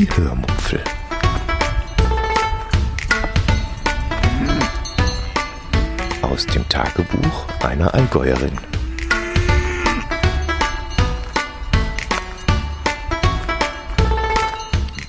Die 0.00 0.08
Hörmupfel. 0.16 0.80
Aus 6.22 6.46
dem 6.46 6.66
Tagebuch 6.70 7.46
einer 7.62 7.92
Allgäuerin. 7.92 8.56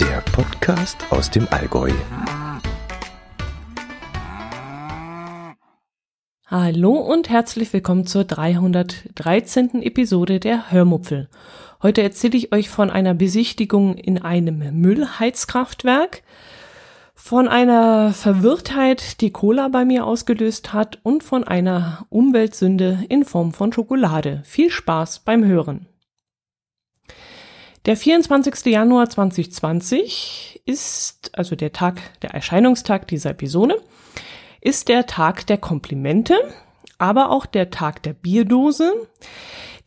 Der 0.02 0.20
Podcast 0.34 0.98
aus 1.10 1.32
dem 1.32 1.48
Allgäu. 1.52 1.92
Hallo 6.48 6.92
und 6.98 7.30
herzlich 7.30 7.72
willkommen 7.72 8.06
zur 8.06 8.26
313. 8.26 9.84
Episode 9.84 10.42
der 10.42 10.70
Hörmupfel. 10.70 11.30
Heute 11.84 12.04
erzähle 12.04 12.38
ich 12.38 12.54
euch 12.54 12.70
von 12.70 12.92
einer 12.92 13.16
Besichtigung 13.16 13.96
in 13.96 14.22
einem 14.22 14.60
Müllheizkraftwerk, 14.80 16.22
von 17.16 17.48
einer 17.48 18.14
Verwirrtheit, 18.14 19.20
die 19.20 19.32
Cola 19.32 19.68
bei 19.68 19.84
mir 19.84 20.06
ausgelöst 20.06 20.74
hat 20.74 21.00
und 21.02 21.24
von 21.24 21.44
einer 21.44 22.06
Umweltsünde 22.10 23.04
in 23.10 23.26
Form 23.26 23.52
von 23.52 23.74
Schokolade. 23.74 24.44
Viel 24.46 24.70
Spaß 24.70 25.22
beim 25.22 25.44
Hören. 25.44 25.88
Der 27.88 27.98
24. 27.98 28.66
Januar 28.66 29.10
2020 29.10 30.62
ist, 30.66 31.32
also 31.36 31.56
der 31.56 31.74
Tag, 31.74 32.00
der 32.22 32.32
Erscheinungstag 32.32 33.08
dieser 33.08 33.32
Episode, 33.32 33.82
ist 34.62 34.88
der 34.88 35.08
Tag 35.08 35.48
der 35.48 35.58
Komplimente, 35.58 36.36
aber 37.00 37.32
auch 37.32 37.48
der 37.48 37.72
Tag 37.72 38.04
der 38.04 38.14
Bierdose, 38.14 38.94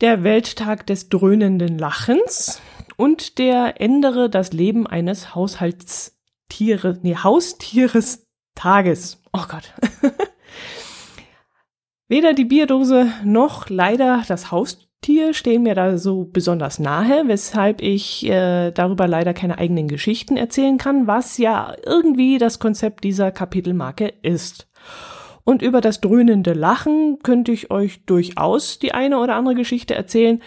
der 0.01 0.25
Welttag 0.25 0.87
des 0.87 1.09
dröhnenden 1.09 1.79
Lachens 1.79 2.61
und 2.97 3.39
der 3.39 3.80
Ändere 3.80 4.29
das 4.30 4.53
Leben 4.53 4.87
eines 4.87 5.34
Haushaltstieres, 5.34 6.98
nee, 7.03 7.17
Haustieres 7.17 8.27
Tages. 8.55 9.20
Oh 9.33 9.45
Gott. 9.48 9.72
Weder 12.09 12.34
die 12.34 12.45
Bierdose 12.45 13.12
noch 13.25 13.69
leider 13.69 14.22
das 14.28 14.50
Haustier 14.50 15.34
stehen 15.34 15.62
mir 15.62 15.75
da 15.75 15.98
so 15.98 16.25
besonders 16.25 16.78
nahe, 16.78 17.25
weshalb 17.27 17.83
ich 17.83 18.25
äh, 18.27 18.70
darüber 18.70 19.09
leider 19.09 19.34
keine 19.34 19.59
eigenen 19.59 19.89
Geschichten 19.89 20.37
erzählen 20.37 20.78
kann, 20.78 21.06
was 21.06 21.39
ja 21.39 21.75
irgendwie 21.84 22.39
das 22.39 22.59
Konzept 22.59 23.05
dieser 23.05 23.33
Kapitelmarke 23.33 24.12
ist. 24.22 24.69
Und 25.45 25.61
über 25.61 25.81
das 25.81 26.00
dröhnende 26.00 26.55
Lachen 26.55 27.19
könnte 27.23 27.53
ich 27.53 27.70
euch 27.70 28.05
durchaus 28.06 28.78
die 28.78 28.92
eine 28.92 29.19
oder 29.19 29.37
andere 29.37 29.55
Geschichte 29.55 29.95
erzählen, 29.95 30.42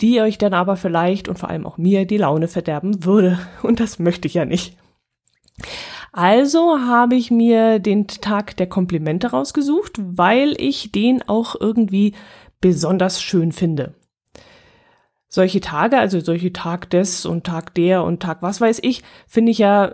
die 0.00 0.20
euch 0.20 0.38
dann 0.38 0.54
aber 0.54 0.76
vielleicht 0.76 1.28
und 1.28 1.38
vor 1.38 1.50
allem 1.50 1.66
auch 1.66 1.76
mir 1.76 2.06
die 2.06 2.16
Laune 2.16 2.48
verderben 2.48 3.04
würde. 3.04 3.38
Und 3.62 3.78
das 3.78 3.98
möchte 3.98 4.26
ich 4.26 4.34
ja 4.34 4.44
nicht. 4.44 4.76
Also 6.12 6.78
habe 6.80 7.14
ich 7.14 7.30
mir 7.30 7.78
den 7.78 8.06
Tag 8.06 8.56
der 8.56 8.66
Komplimente 8.66 9.30
rausgesucht, 9.30 9.92
weil 9.98 10.54
ich 10.60 10.92
den 10.92 11.22
auch 11.26 11.54
irgendwie 11.58 12.14
besonders 12.60 13.22
schön 13.22 13.52
finde. 13.52 13.94
Solche 15.28 15.60
Tage, 15.60 15.98
also 15.98 16.20
solche 16.20 16.52
Tag 16.52 16.90
des 16.90 17.24
und 17.24 17.44
Tag 17.44 17.74
der 17.74 18.04
und 18.04 18.20
Tag 18.20 18.42
was 18.42 18.60
weiß 18.60 18.80
ich, 18.82 19.02
finde 19.26 19.52
ich 19.52 19.58
ja 19.58 19.92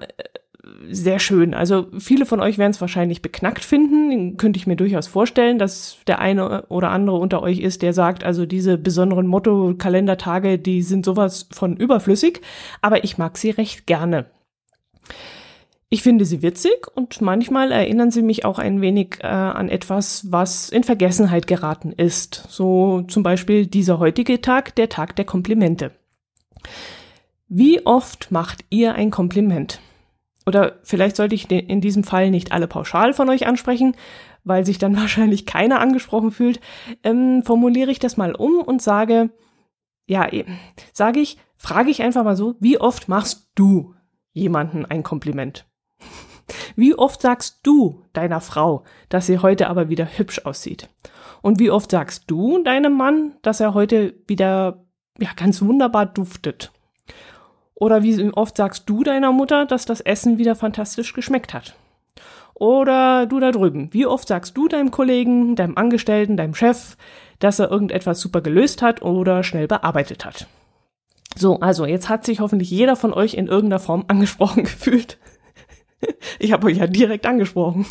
sehr 0.91 1.19
schön. 1.19 1.55
Also 1.55 1.87
viele 1.98 2.27
von 2.27 2.41
euch 2.41 2.59
werden 2.59 2.71
es 2.71 2.81
wahrscheinlich 2.81 3.23
beknackt 3.23 3.65
finden. 3.65 4.37
Könnte 4.37 4.59
ich 4.59 4.67
mir 4.67 4.77
durchaus 4.77 5.07
vorstellen, 5.07 5.59
dass 5.59 5.98
der 6.07 6.21
eine 6.21 6.67
oder 6.67 6.91
andere 6.91 7.17
unter 7.17 7.43
euch 7.43 7.61
ist, 7.61 7.83
der 7.83 7.93
sagt, 7.93 8.25
also 8.25 8.47
diese 8.47 8.79
besonderen 8.79 9.27
Motto-Kalendertage, 9.27 10.59
die 10.59 10.83
sind 10.83 11.05
sowas 11.05 11.49
von 11.51 11.77
überflüssig. 11.77 12.41
Aber 12.81 13.05
ich 13.05 13.19
mag 13.19 13.39
sie 13.39 13.51
recht 13.51 13.87
gerne. 13.87 14.27
Ich 15.91 16.03
finde 16.03 16.27
sie 16.27 16.43
witzig 16.43 16.87
und 16.95 17.23
manchmal 17.23 17.73
erinnern 17.73 18.11
sie 18.11 18.21
mich 18.21 18.45
auch 18.45 18.59
ein 18.59 18.83
wenig 18.83 19.21
äh, 19.21 19.27
an 19.27 19.71
etwas, 19.71 20.31
was 20.31 20.69
in 20.69 20.84
Vergessenheit 20.84 21.47
geraten 21.47 21.93
ist. 21.93 22.44
So 22.50 23.03
zum 23.09 23.22
Beispiel 23.22 23.67
dieser 23.67 23.99
heutige 23.99 24.43
Tag, 24.43 24.75
der 24.75 24.91
Tag 24.91 25.17
der 25.17 25.25
Komplimente. 25.25 25.93
Wie 27.49 27.87
oft 27.87 28.31
macht 28.31 28.67
ihr 28.69 28.94
ein 28.94 29.11
Kompliment? 29.11 29.81
Oder 30.48 30.78
vielleicht 30.82 31.14
sollte 31.14 31.34
ich 31.34 31.50
in 31.50 31.82
diesem 31.82 32.04
Fall 32.04 32.31
nicht 32.31 32.53
alle 32.53 32.66
pauschal 32.66 33.12
von 33.12 33.28
euch 33.28 33.47
ansprechen, 33.47 33.94
weil 34.44 34.64
sich 34.64 34.78
dann 34.78 34.97
wahrscheinlich 35.00 35.47
keiner 35.47 35.78
angesprochen 35.78 36.32
fühlt, 36.32 36.59
ähm, 37.04 37.42
formuliere 37.44 37.91
ich 37.91 38.00
das 38.00 38.16
mal 38.16 38.34
um 38.34 38.60
und 38.62 38.82
sage, 38.82 39.31
ja, 40.06 40.26
sage 40.92 41.20
ich, 41.20 41.37
frage 41.54 41.91
ich 41.91 42.03
einfach 42.03 42.25
mal 42.25 42.34
so, 42.34 42.56
wie 42.58 42.81
oft 42.81 43.08
machst 43.08 43.50
du 43.54 43.94
jemanden 44.32 44.87
ein 44.87 45.03
Kompliment? 45.03 45.66
Wie 46.76 46.94
oft 46.94 47.20
sagst 47.20 47.58
du 47.64 48.04
deiner 48.14 48.41
Frau, 48.41 48.84
dass 49.10 49.26
sie 49.26 49.41
heute 49.41 49.69
aber 49.69 49.91
wieder 49.91 50.06
hübsch 50.06 50.47
aussieht? 50.47 50.88
Und 51.42 51.58
wie 51.58 51.70
oft 51.70 51.91
sagst 51.91 52.25
du 52.28 52.62
deinem 52.62 52.97
Mann, 52.97 53.34
dass 53.42 53.60
er 53.60 53.75
heute 53.75 54.14
wieder 54.26 54.87
ja 55.19 55.28
ganz 55.37 55.60
wunderbar 55.60 56.06
duftet? 56.06 56.72
Oder 57.81 58.03
wie 58.03 58.33
oft 58.33 58.56
sagst 58.56 58.84
du 58.87 59.05
deiner 59.05 59.31
Mutter, 59.31 59.65
dass 59.65 59.84
das 59.84 60.00
Essen 60.00 60.37
wieder 60.37 60.56
fantastisch 60.56 61.12
geschmeckt 61.12 61.55
hat? 61.55 61.77
Oder 62.55 63.27
du 63.27 63.39
da 63.39 63.53
drüben, 63.53 63.89
wie 63.93 64.05
oft 64.05 64.27
sagst 64.27 64.56
du 64.56 64.66
deinem 64.66 64.91
Kollegen, 64.91 65.55
deinem 65.55 65.77
Angestellten, 65.77 66.37
deinem 66.37 66.56
Chef, 66.56 66.97
dass 67.38 67.61
er 67.61 67.71
irgendetwas 67.71 68.21
super 68.21 68.41
gelöst 68.41 68.83
hat 68.83 69.03
oder 69.03 69.44
schnell 69.44 69.69
bearbeitet 69.69 70.25
hat? 70.25 70.49
So, 71.37 71.61
also 71.61 71.87
jetzt 71.87 72.09
hat 72.09 72.25
sich 72.25 72.41
hoffentlich 72.41 72.69
jeder 72.69 72.97
von 72.97 73.12
euch 73.12 73.34
in 73.34 73.47
irgendeiner 73.47 73.78
Form 73.78 74.05
angesprochen 74.09 74.65
gefühlt. 74.65 75.19
Ich 76.41 76.53
habe 76.53 76.67
euch 76.67 76.78
ja 76.78 76.88
direkt 76.88 77.27
angesprochen. 77.27 77.87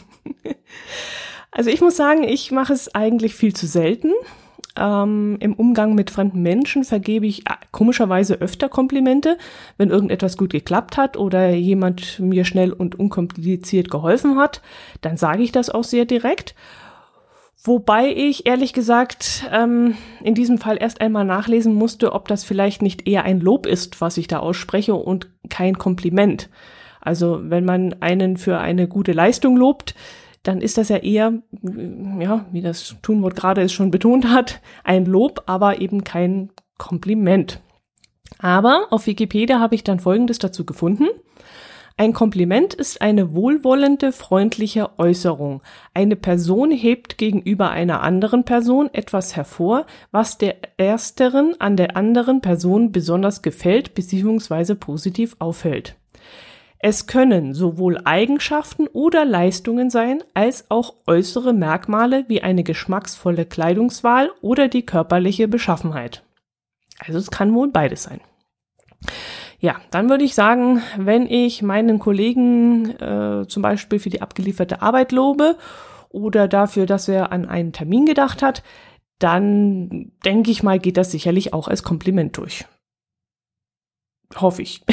Also 1.51 1.69
ich 1.69 1.81
muss 1.81 1.95
sagen, 1.95 2.23
ich 2.23 2.51
mache 2.51 2.73
es 2.73 2.93
eigentlich 2.93 3.35
viel 3.35 3.53
zu 3.53 3.67
selten. 3.67 4.11
Ähm, 4.77 5.37
Im 5.39 5.53
Umgang 5.53 5.95
mit 5.95 6.11
fremden 6.11 6.41
Menschen 6.41 6.83
vergebe 6.83 7.25
ich 7.25 7.47
äh, 7.47 7.53
komischerweise 7.71 8.35
öfter 8.35 8.69
Komplimente, 8.69 9.37
wenn 9.77 9.89
irgendetwas 9.89 10.37
gut 10.37 10.51
geklappt 10.51 10.97
hat 10.97 11.17
oder 11.17 11.49
jemand 11.49 12.19
mir 12.19 12.45
schnell 12.45 12.71
und 12.71 12.99
unkompliziert 12.99 13.89
geholfen 13.89 14.37
hat, 14.37 14.61
dann 15.01 15.17
sage 15.17 15.43
ich 15.43 15.51
das 15.51 15.69
auch 15.69 15.83
sehr 15.83 16.05
direkt. 16.05 16.55
Wobei 17.63 18.13
ich 18.13 18.45
ehrlich 18.45 18.71
gesagt 18.71 19.49
ähm, 19.51 19.95
in 20.23 20.35
diesem 20.35 20.59
Fall 20.59 20.77
erst 20.79 21.01
einmal 21.01 21.25
nachlesen 21.25 21.73
musste, 21.73 22.13
ob 22.13 22.27
das 22.27 22.43
vielleicht 22.43 22.81
nicht 22.81 23.07
eher 23.07 23.23
ein 23.23 23.41
Lob 23.41 23.65
ist, 23.65 23.99
was 23.99 24.17
ich 24.17 24.27
da 24.27 24.39
ausspreche 24.39 24.93
und 24.93 25.27
kein 25.49 25.77
Kompliment. 25.77 26.49
Also 27.01 27.39
wenn 27.41 27.65
man 27.65 27.95
einen 28.01 28.37
für 28.37 28.59
eine 28.59 28.87
gute 28.87 29.11
Leistung 29.11 29.57
lobt, 29.57 29.95
dann 30.47 30.61
ist 30.61 30.77
das 30.77 30.89
ja 30.89 30.97
eher, 30.97 31.33
ja, 32.19 32.45
wie 32.51 32.61
das 32.61 32.95
Tunwort 33.01 33.35
gerade 33.35 33.61
es 33.61 33.73
schon 33.73 33.91
betont 33.91 34.29
hat, 34.29 34.61
ein 34.83 35.05
Lob, 35.05 35.43
aber 35.45 35.81
eben 35.81 36.03
kein 36.03 36.51
Kompliment. 36.77 37.59
Aber 38.39 38.87
auf 38.91 39.07
Wikipedia 39.07 39.59
habe 39.59 39.75
ich 39.75 39.83
dann 39.83 39.99
Folgendes 39.99 40.39
dazu 40.39 40.65
gefunden. 40.65 41.07
Ein 41.99 42.13
Kompliment 42.13 42.75
ist 42.75 43.01
eine 43.01 43.33
wohlwollende, 43.33 44.11
freundliche 44.11 44.99
Äußerung. 44.99 45.63
Eine 45.95 46.15
Person 46.15 46.69
hebt 46.69 47.17
gegenüber 47.17 47.71
einer 47.71 48.03
anderen 48.03 48.43
Person 48.43 48.89
etwas 48.93 49.35
hervor, 49.35 49.87
was 50.11 50.37
der 50.37 50.57
ersteren 50.77 51.55
an 51.59 51.75
der 51.75 51.97
anderen 51.97 52.41
Person 52.41 52.91
besonders 52.91 53.41
gefällt 53.41 53.95
bzw. 53.95 54.75
positiv 54.75 55.35
auffällt. 55.39 55.95
Es 56.79 57.07
können 57.07 57.53
sowohl 57.53 57.99
Eigenschaften 58.05 58.87
oder 58.87 59.25
Leistungen 59.25 59.89
sein, 59.89 60.23
als 60.33 60.69
auch 60.69 60.93
äußere 61.07 61.53
Merkmale 61.53 62.25
wie 62.27 62.41
eine 62.41 62.63
geschmacksvolle 62.63 63.45
Kleidungswahl 63.45 64.31
oder 64.41 64.67
die 64.67 64.85
körperliche 64.85 65.47
Beschaffenheit. 65.47 66.23
Also 66.99 67.17
es 67.17 67.31
kann 67.31 67.53
wohl 67.53 67.69
beides 67.69 68.03
sein. 68.03 68.21
Ja, 69.59 69.81
dann 69.89 70.09
würde 70.09 70.23
ich 70.23 70.35
sagen, 70.35 70.83
wenn 70.97 71.25
ich 71.25 71.63
meinen 71.63 71.97
Kollegen 71.97 72.91
äh, 72.99 73.47
zum 73.47 73.63
Beispiel 73.63 73.99
für 73.99 74.11
die 74.11 74.21
abgelieferte 74.21 74.81
Arbeit 74.83 75.11
lobe 75.11 75.57
oder 76.09 76.47
dafür, 76.47 76.85
dass 76.85 77.07
er 77.07 77.31
an 77.31 77.47
einen 77.47 77.73
Termin 77.73 78.05
gedacht 78.05 78.43
hat, 78.43 78.61
dann 79.17 80.11
denke 80.23 80.51
ich 80.51 80.61
mal, 80.61 80.77
geht 80.77 80.97
das 80.97 81.11
sicherlich 81.11 81.53
auch 81.53 81.67
als 81.67 81.81
Kompliment 81.81 82.37
durch. 82.37 82.65
Hoffe 84.35 84.61
ich. 84.61 84.83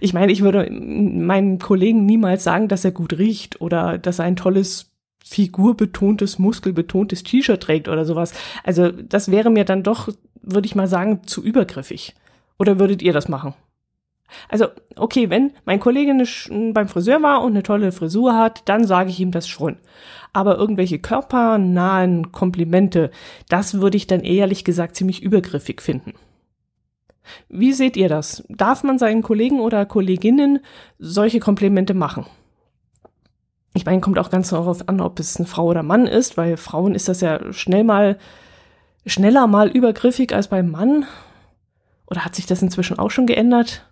Ich 0.00 0.14
meine, 0.14 0.32
ich 0.32 0.42
würde 0.42 0.70
meinen 0.70 1.58
Kollegen 1.58 2.06
niemals 2.06 2.44
sagen, 2.44 2.68
dass 2.68 2.84
er 2.84 2.92
gut 2.92 3.18
riecht 3.18 3.60
oder 3.60 3.98
dass 3.98 4.18
er 4.18 4.24
ein 4.24 4.36
tolles 4.36 4.92
figurbetontes, 5.24 6.38
muskelbetontes 6.38 7.24
T-Shirt 7.24 7.60
trägt 7.60 7.88
oder 7.88 8.04
sowas. 8.04 8.32
Also 8.62 8.90
das 8.90 9.30
wäre 9.30 9.50
mir 9.50 9.64
dann 9.64 9.82
doch, 9.82 10.08
würde 10.40 10.66
ich 10.66 10.76
mal 10.76 10.86
sagen, 10.86 11.22
zu 11.26 11.42
übergriffig. 11.42 12.14
Oder 12.58 12.78
würdet 12.78 13.02
ihr 13.02 13.12
das 13.12 13.28
machen? 13.28 13.54
Also, 14.48 14.66
okay, 14.96 15.30
wenn 15.30 15.52
mein 15.64 15.80
Kollege 15.80 16.12
beim 16.72 16.88
Friseur 16.88 17.22
war 17.22 17.42
und 17.42 17.52
eine 17.52 17.62
tolle 17.62 17.92
Frisur 17.92 18.36
hat, 18.36 18.68
dann 18.68 18.84
sage 18.84 19.10
ich 19.10 19.20
ihm 19.20 19.30
das 19.30 19.48
schon. 19.48 19.76
Aber 20.32 20.56
irgendwelche 20.56 20.98
körpernahen 20.98 22.32
Komplimente, 22.32 23.10
das 23.48 23.80
würde 23.80 23.96
ich 23.96 24.06
dann 24.06 24.20
ehrlich 24.20 24.64
gesagt 24.64 24.96
ziemlich 24.96 25.22
übergriffig 25.22 25.80
finden. 25.80 26.14
Wie 27.48 27.72
seht 27.72 27.96
ihr 27.96 28.08
das? 28.08 28.44
Darf 28.48 28.82
man 28.82 28.98
seinen 28.98 29.22
Kollegen 29.22 29.60
oder 29.60 29.86
Kolleginnen 29.86 30.60
solche 30.98 31.40
Komplimente 31.40 31.94
machen? 31.94 32.26
Ich 33.74 33.84
meine, 33.84 34.00
kommt 34.00 34.18
auch 34.18 34.30
ganz 34.30 34.50
darauf 34.50 34.88
an, 34.88 35.00
ob 35.00 35.20
es 35.20 35.36
eine 35.36 35.46
Frau 35.46 35.66
oder 35.66 35.82
Mann 35.82 36.06
ist, 36.06 36.36
weil 36.36 36.56
Frauen 36.56 36.94
ist 36.94 37.08
das 37.08 37.20
ja 37.20 37.52
schnell 37.52 37.84
mal, 37.84 38.18
schneller 39.04 39.46
mal 39.46 39.68
übergriffig 39.68 40.34
als 40.34 40.48
beim 40.48 40.70
Mann. 40.70 41.04
Oder 42.06 42.24
hat 42.24 42.34
sich 42.34 42.46
das 42.46 42.62
inzwischen 42.62 42.98
auch 42.98 43.10
schon 43.10 43.26
geändert? 43.26 43.84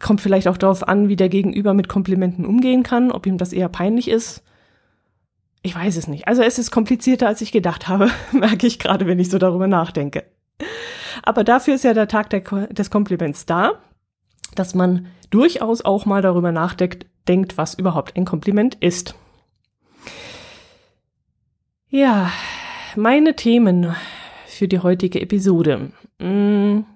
Kommt 0.00 0.20
vielleicht 0.20 0.48
auch 0.48 0.56
darauf 0.56 0.88
an, 0.88 1.08
wie 1.08 1.16
der 1.16 1.28
Gegenüber 1.28 1.74
mit 1.74 1.88
Komplimenten 1.88 2.44
umgehen 2.44 2.82
kann, 2.82 3.12
ob 3.12 3.26
ihm 3.26 3.38
das 3.38 3.52
eher 3.52 3.68
peinlich 3.68 4.08
ist. 4.08 4.42
Ich 5.62 5.74
weiß 5.74 5.96
es 5.96 6.08
nicht. 6.08 6.26
Also 6.26 6.42
es 6.42 6.58
ist 6.58 6.70
komplizierter, 6.70 7.28
als 7.28 7.40
ich 7.40 7.52
gedacht 7.52 7.88
habe, 7.88 8.10
merke 8.32 8.66
ich 8.66 8.78
gerade, 8.78 9.06
wenn 9.06 9.18
ich 9.18 9.30
so 9.30 9.38
darüber 9.38 9.66
nachdenke. 9.66 10.24
Aber 11.26 11.42
dafür 11.42 11.74
ist 11.74 11.84
ja 11.84 11.92
der 11.92 12.06
Tag 12.08 12.30
der, 12.30 12.40
des 12.68 12.88
Kompliments 12.88 13.46
da, 13.46 13.72
dass 14.54 14.74
man 14.74 15.08
durchaus 15.28 15.84
auch 15.84 16.06
mal 16.06 16.22
darüber 16.22 16.52
nachdenkt, 16.52 17.06
denkt, 17.26 17.58
was 17.58 17.74
überhaupt 17.74 18.16
ein 18.16 18.24
Kompliment 18.24 18.76
ist. 18.76 19.16
Ja, 21.88 22.30
meine 22.94 23.34
Themen 23.34 23.94
für 24.46 24.68
die 24.68 24.78
heutige 24.78 25.20
Episode. 25.20 25.90
Hm. 26.20 26.86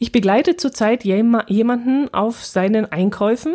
Ich 0.00 0.10
begleite 0.10 0.56
zurzeit 0.56 1.04
jemanden 1.04 2.12
auf 2.12 2.44
seinen 2.44 2.90
Einkäufen, 2.90 3.54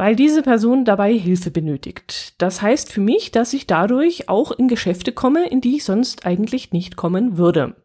weil 0.00 0.16
diese 0.16 0.40
Person 0.40 0.86
dabei 0.86 1.12
Hilfe 1.12 1.50
benötigt. 1.50 2.32
Das 2.38 2.62
heißt 2.62 2.90
für 2.90 3.02
mich, 3.02 3.32
dass 3.32 3.52
ich 3.52 3.66
dadurch 3.66 4.30
auch 4.30 4.50
in 4.50 4.66
Geschäfte 4.66 5.12
komme, 5.12 5.46
in 5.46 5.60
die 5.60 5.76
ich 5.76 5.84
sonst 5.84 6.24
eigentlich 6.24 6.72
nicht 6.72 6.96
kommen 6.96 7.36
würde. 7.36 7.76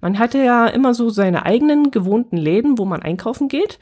Man 0.00 0.18
hatte 0.18 0.42
ja 0.42 0.66
immer 0.66 0.94
so 0.94 1.10
seine 1.10 1.44
eigenen 1.44 1.90
gewohnten 1.90 2.38
Läden, 2.38 2.78
wo 2.78 2.86
man 2.86 3.02
einkaufen 3.02 3.48
geht. 3.48 3.78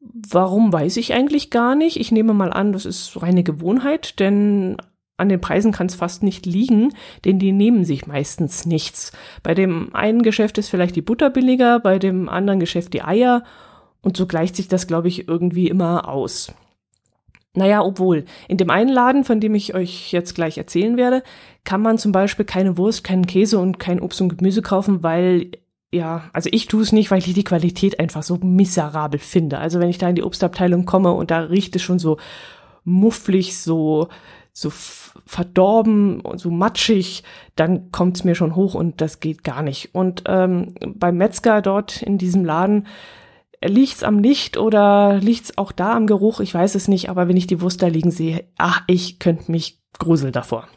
Warum 0.00 0.70
weiß 0.74 0.98
ich 0.98 1.14
eigentlich 1.14 1.48
gar 1.48 1.74
nicht. 1.74 1.98
Ich 1.98 2.12
nehme 2.12 2.34
mal 2.34 2.52
an, 2.52 2.74
das 2.74 2.84
ist 2.84 3.22
reine 3.22 3.44
Gewohnheit, 3.44 4.20
denn 4.20 4.76
an 5.16 5.30
den 5.30 5.40
Preisen 5.40 5.72
kann 5.72 5.86
es 5.86 5.94
fast 5.94 6.22
nicht 6.22 6.44
liegen, 6.44 6.92
denn 7.24 7.38
die 7.38 7.52
nehmen 7.52 7.86
sich 7.86 8.06
meistens 8.06 8.66
nichts. 8.66 9.12
Bei 9.42 9.54
dem 9.54 9.94
einen 9.94 10.20
Geschäft 10.20 10.58
ist 10.58 10.68
vielleicht 10.68 10.96
die 10.96 11.00
Butter 11.00 11.30
billiger, 11.30 11.80
bei 11.80 11.98
dem 11.98 12.28
anderen 12.28 12.60
Geschäft 12.60 12.92
die 12.92 13.02
Eier 13.02 13.42
und 14.02 14.18
so 14.18 14.26
gleicht 14.26 14.54
sich 14.54 14.68
das, 14.68 14.86
glaube 14.86 15.08
ich, 15.08 15.28
irgendwie 15.28 15.68
immer 15.68 16.10
aus. 16.10 16.52
Naja, 17.56 17.82
obwohl, 17.82 18.26
in 18.48 18.58
dem 18.58 18.70
einen 18.70 18.90
Laden, 18.90 19.24
von 19.24 19.40
dem 19.40 19.54
ich 19.54 19.74
euch 19.74 20.12
jetzt 20.12 20.34
gleich 20.34 20.58
erzählen 20.58 20.96
werde, 20.96 21.22
kann 21.64 21.80
man 21.80 21.96
zum 21.96 22.12
Beispiel 22.12 22.44
keine 22.44 22.76
Wurst, 22.76 23.02
keinen 23.02 23.26
Käse 23.26 23.58
und 23.58 23.78
kein 23.78 23.98
Obst 23.98 24.20
und 24.20 24.36
Gemüse 24.36 24.60
kaufen, 24.60 25.02
weil, 25.02 25.52
ja, 25.90 26.24
also 26.34 26.50
ich 26.52 26.66
tue 26.66 26.82
es 26.82 26.92
nicht, 26.92 27.10
weil 27.10 27.18
ich 27.18 27.32
die 27.32 27.44
Qualität 27.44 27.98
einfach 27.98 28.22
so 28.22 28.36
miserabel 28.36 29.18
finde. 29.18 29.58
Also 29.58 29.80
wenn 29.80 29.88
ich 29.88 29.96
da 29.96 30.08
in 30.08 30.16
die 30.16 30.22
Obstabteilung 30.22 30.84
komme 30.84 31.12
und 31.12 31.30
da 31.30 31.40
riecht 31.40 31.74
es 31.76 31.82
schon 31.82 31.98
so 31.98 32.18
mufflig, 32.84 33.58
so, 33.58 34.08
so 34.52 34.70
verdorben 34.70 36.20
und 36.20 36.38
so 36.38 36.50
matschig, 36.50 37.24
dann 37.56 37.90
kommt 37.90 38.18
es 38.18 38.24
mir 38.24 38.34
schon 38.34 38.54
hoch 38.54 38.74
und 38.74 39.00
das 39.00 39.20
geht 39.20 39.44
gar 39.44 39.62
nicht. 39.62 39.94
Und 39.94 40.24
ähm, 40.26 40.74
beim 40.94 41.16
Metzger 41.16 41.62
dort 41.62 42.02
in 42.02 42.18
diesem 42.18 42.44
Laden, 42.44 42.86
Liegt's 43.68 44.02
am 44.02 44.18
Licht 44.18 44.56
oder 44.56 45.18
liegt's 45.20 45.56
auch 45.58 45.72
da 45.72 45.94
am 45.94 46.06
Geruch? 46.06 46.40
Ich 46.40 46.54
weiß 46.54 46.74
es 46.74 46.88
nicht, 46.88 47.10
aber 47.10 47.28
wenn 47.28 47.36
ich 47.36 47.46
die 47.46 47.60
Wurst 47.60 47.82
da 47.82 47.86
liegen 47.86 48.10
sehe, 48.10 48.44
ach, 48.56 48.82
ich 48.86 49.18
könnte 49.18 49.50
mich 49.50 49.78
gruseln 49.98 50.32
davor. 50.32 50.68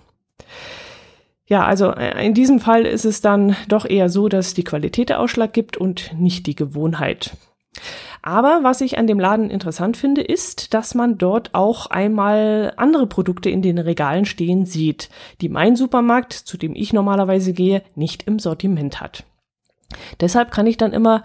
Ja, 1.46 1.66
also 1.66 1.92
äh, 1.92 2.26
in 2.26 2.34
diesem 2.34 2.60
Fall 2.60 2.86
ist 2.86 3.06
es 3.06 3.22
dann 3.22 3.56
doch 3.68 3.86
eher 3.86 4.10
so, 4.10 4.30
dass 4.30 4.54
die 4.54 4.64
Qualität 4.64 5.10
der 5.10 5.20
Ausschlag 5.20 5.52
gibt 5.52 5.78
und 5.78 6.14
nicht 6.18 6.46
die 6.46 6.56
Gewohnheit. 6.56 7.32
Aber 8.22 8.60
was 8.64 8.82
ich 8.82 8.98
an 8.98 9.08
dem 9.08 9.20
Laden 9.20 9.50
interessant 9.50 9.98
finde, 9.98 10.22
ist, 10.22 10.74
dass 10.74 10.94
man 10.94 11.18
dort 11.18 11.56
auch 11.56 11.88
einmal 11.88 12.74
andere 12.78 13.08
Produkte 13.08 13.50
in 13.50 13.62
den 13.62 13.78
Regalen 13.78 14.26
stehen 14.26 14.66
sieht, 14.66 15.10
die 15.42 15.50
mein 15.50 15.76
Supermarkt, 15.76 16.34
zu 16.34 16.58
dem 16.58 16.76
ich 16.76 16.94
normalerweise 16.94 17.54
gehe, 17.54 17.82
nicht 17.96 18.24
im 18.28 18.40
Sortiment 18.40 19.00
hat. 19.00 19.24
Deshalb 20.20 20.52
kann 20.52 20.68
ich 20.68 20.78
dann 20.78 20.94
immer 20.94 21.24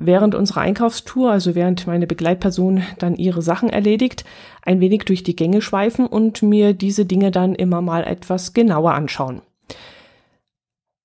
während 0.00 0.34
unserer 0.34 0.62
Einkaufstour, 0.62 1.30
also 1.30 1.54
während 1.54 1.86
meine 1.86 2.06
Begleitperson 2.06 2.82
dann 2.98 3.14
ihre 3.14 3.42
Sachen 3.42 3.68
erledigt, 3.68 4.24
ein 4.62 4.80
wenig 4.80 5.04
durch 5.04 5.22
die 5.22 5.36
Gänge 5.36 5.62
schweifen 5.62 6.06
und 6.06 6.42
mir 6.42 6.74
diese 6.74 7.04
Dinge 7.04 7.30
dann 7.30 7.54
immer 7.54 7.80
mal 7.80 8.04
etwas 8.04 8.52
genauer 8.52 8.92
anschauen. 8.92 9.42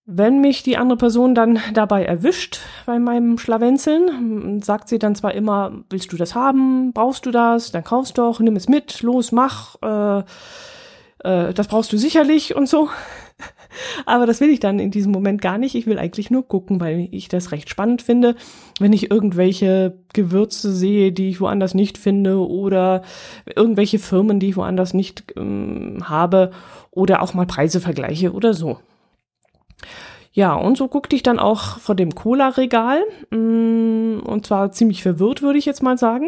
Wenn 0.07 0.39
mich 0.39 0.61
die 0.61 0.77
andere 0.77 0.97
Person 0.97 1.33
dann 1.33 1.59
dabei 1.73 2.05
erwischt 2.05 2.59
bei 2.85 2.99
meinem 2.99 3.39
Schlawenzeln, 3.39 4.61
sagt 4.61 4.87
sie 4.87 4.99
dann 4.99 5.15
zwar 5.15 5.33
immer, 5.33 5.83
willst 5.89 6.11
du 6.13 6.17
das 6.17 6.35
haben, 6.35 6.93
brauchst 6.93 7.25
du 7.25 7.31
das, 7.31 7.71
dann 7.71 7.83
kaufst 7.83 8.19
doch, 8.19 8.39
nimm 8.39 8.55
es 8.55 8.69
mit, 8.69 9.01
los, 9.01 9.31
mach, 9.31 9.75
äh, 9.81 10.19
äh, 11.23 11.53
das 11.55 11.67
brauchst 11.67 11.91
du 11.91 11.97
sicherlich 11.97 12.55
und 12.55 12.69
so. 12.69 12.89
Aber 14.05 14.25
das 14.25 14.41
will 14.41 14.49
ich 14.49 14.59
dann 14.59 14.79
in 14.79 14.91
diesem 14.91 15.11
Moment 15.11 15.41
gar 15.41 15.57
nicht. 15.57 15.75
Ich 15.75 15.87
will 15.87 15.99
eigentlich 15.99 16.31
nur 16.31 16.47
gucken, 16.47 16.79
weil 16.79 17.07
ich 17.11 17.27
das 17.27 17.51
recht 17.51 17.69
spannend 17.69 18.01
finde, 18.01 18.35
wenn 18.79 18.93
ich 18.93 19.11
irgendwelche 19.11 19.97
Gewürze 20.13 20.73
sehe, 20.73 21.11
die 21.11 21.29
ich 21.29 21.41
woanders 21.41 21.73
nicht 21.73 21.97
finde 21.97 22.47
oder 22.47 23.01
irgendwelche 23.55 23.99
Firmen, 23.99 24.39
die 24.39 24.49
ich 24.49 24.57
woanders 24.57 24.93
nicht 24.93 25.33
ähm, 25.35 25.99
habe 26.03 26.51
oder 26.91 27.21
auch 27.21 27.33
mal 27.33 27.45
Preise 27.45 27.79
vergleiche 27.79 28.33
oder 28.33 28.53
so. 28.53 28.79
Ja, 30.35 30.53
und 30.53 30.77
so 30.77 30.89
guckte 30.89 31.15
ich 31.15 31.23
dann 31.23 31.39
auch 31.39 31.79
vor 31.79 31.95
dem 31.95 32.13
Cola-Regal 32.13 33.01
mm, 33.31 34.19
und 34.19 34.45
zwar 34.45 34.71
ziemlich 34.71 35.01
verwirrt, 35.01 35.41
würde 35.41 35.57
ich 35.57 35.65
jetzt 35.65 35.81
mal 35.81 35.97
sagen. 35.97 36.27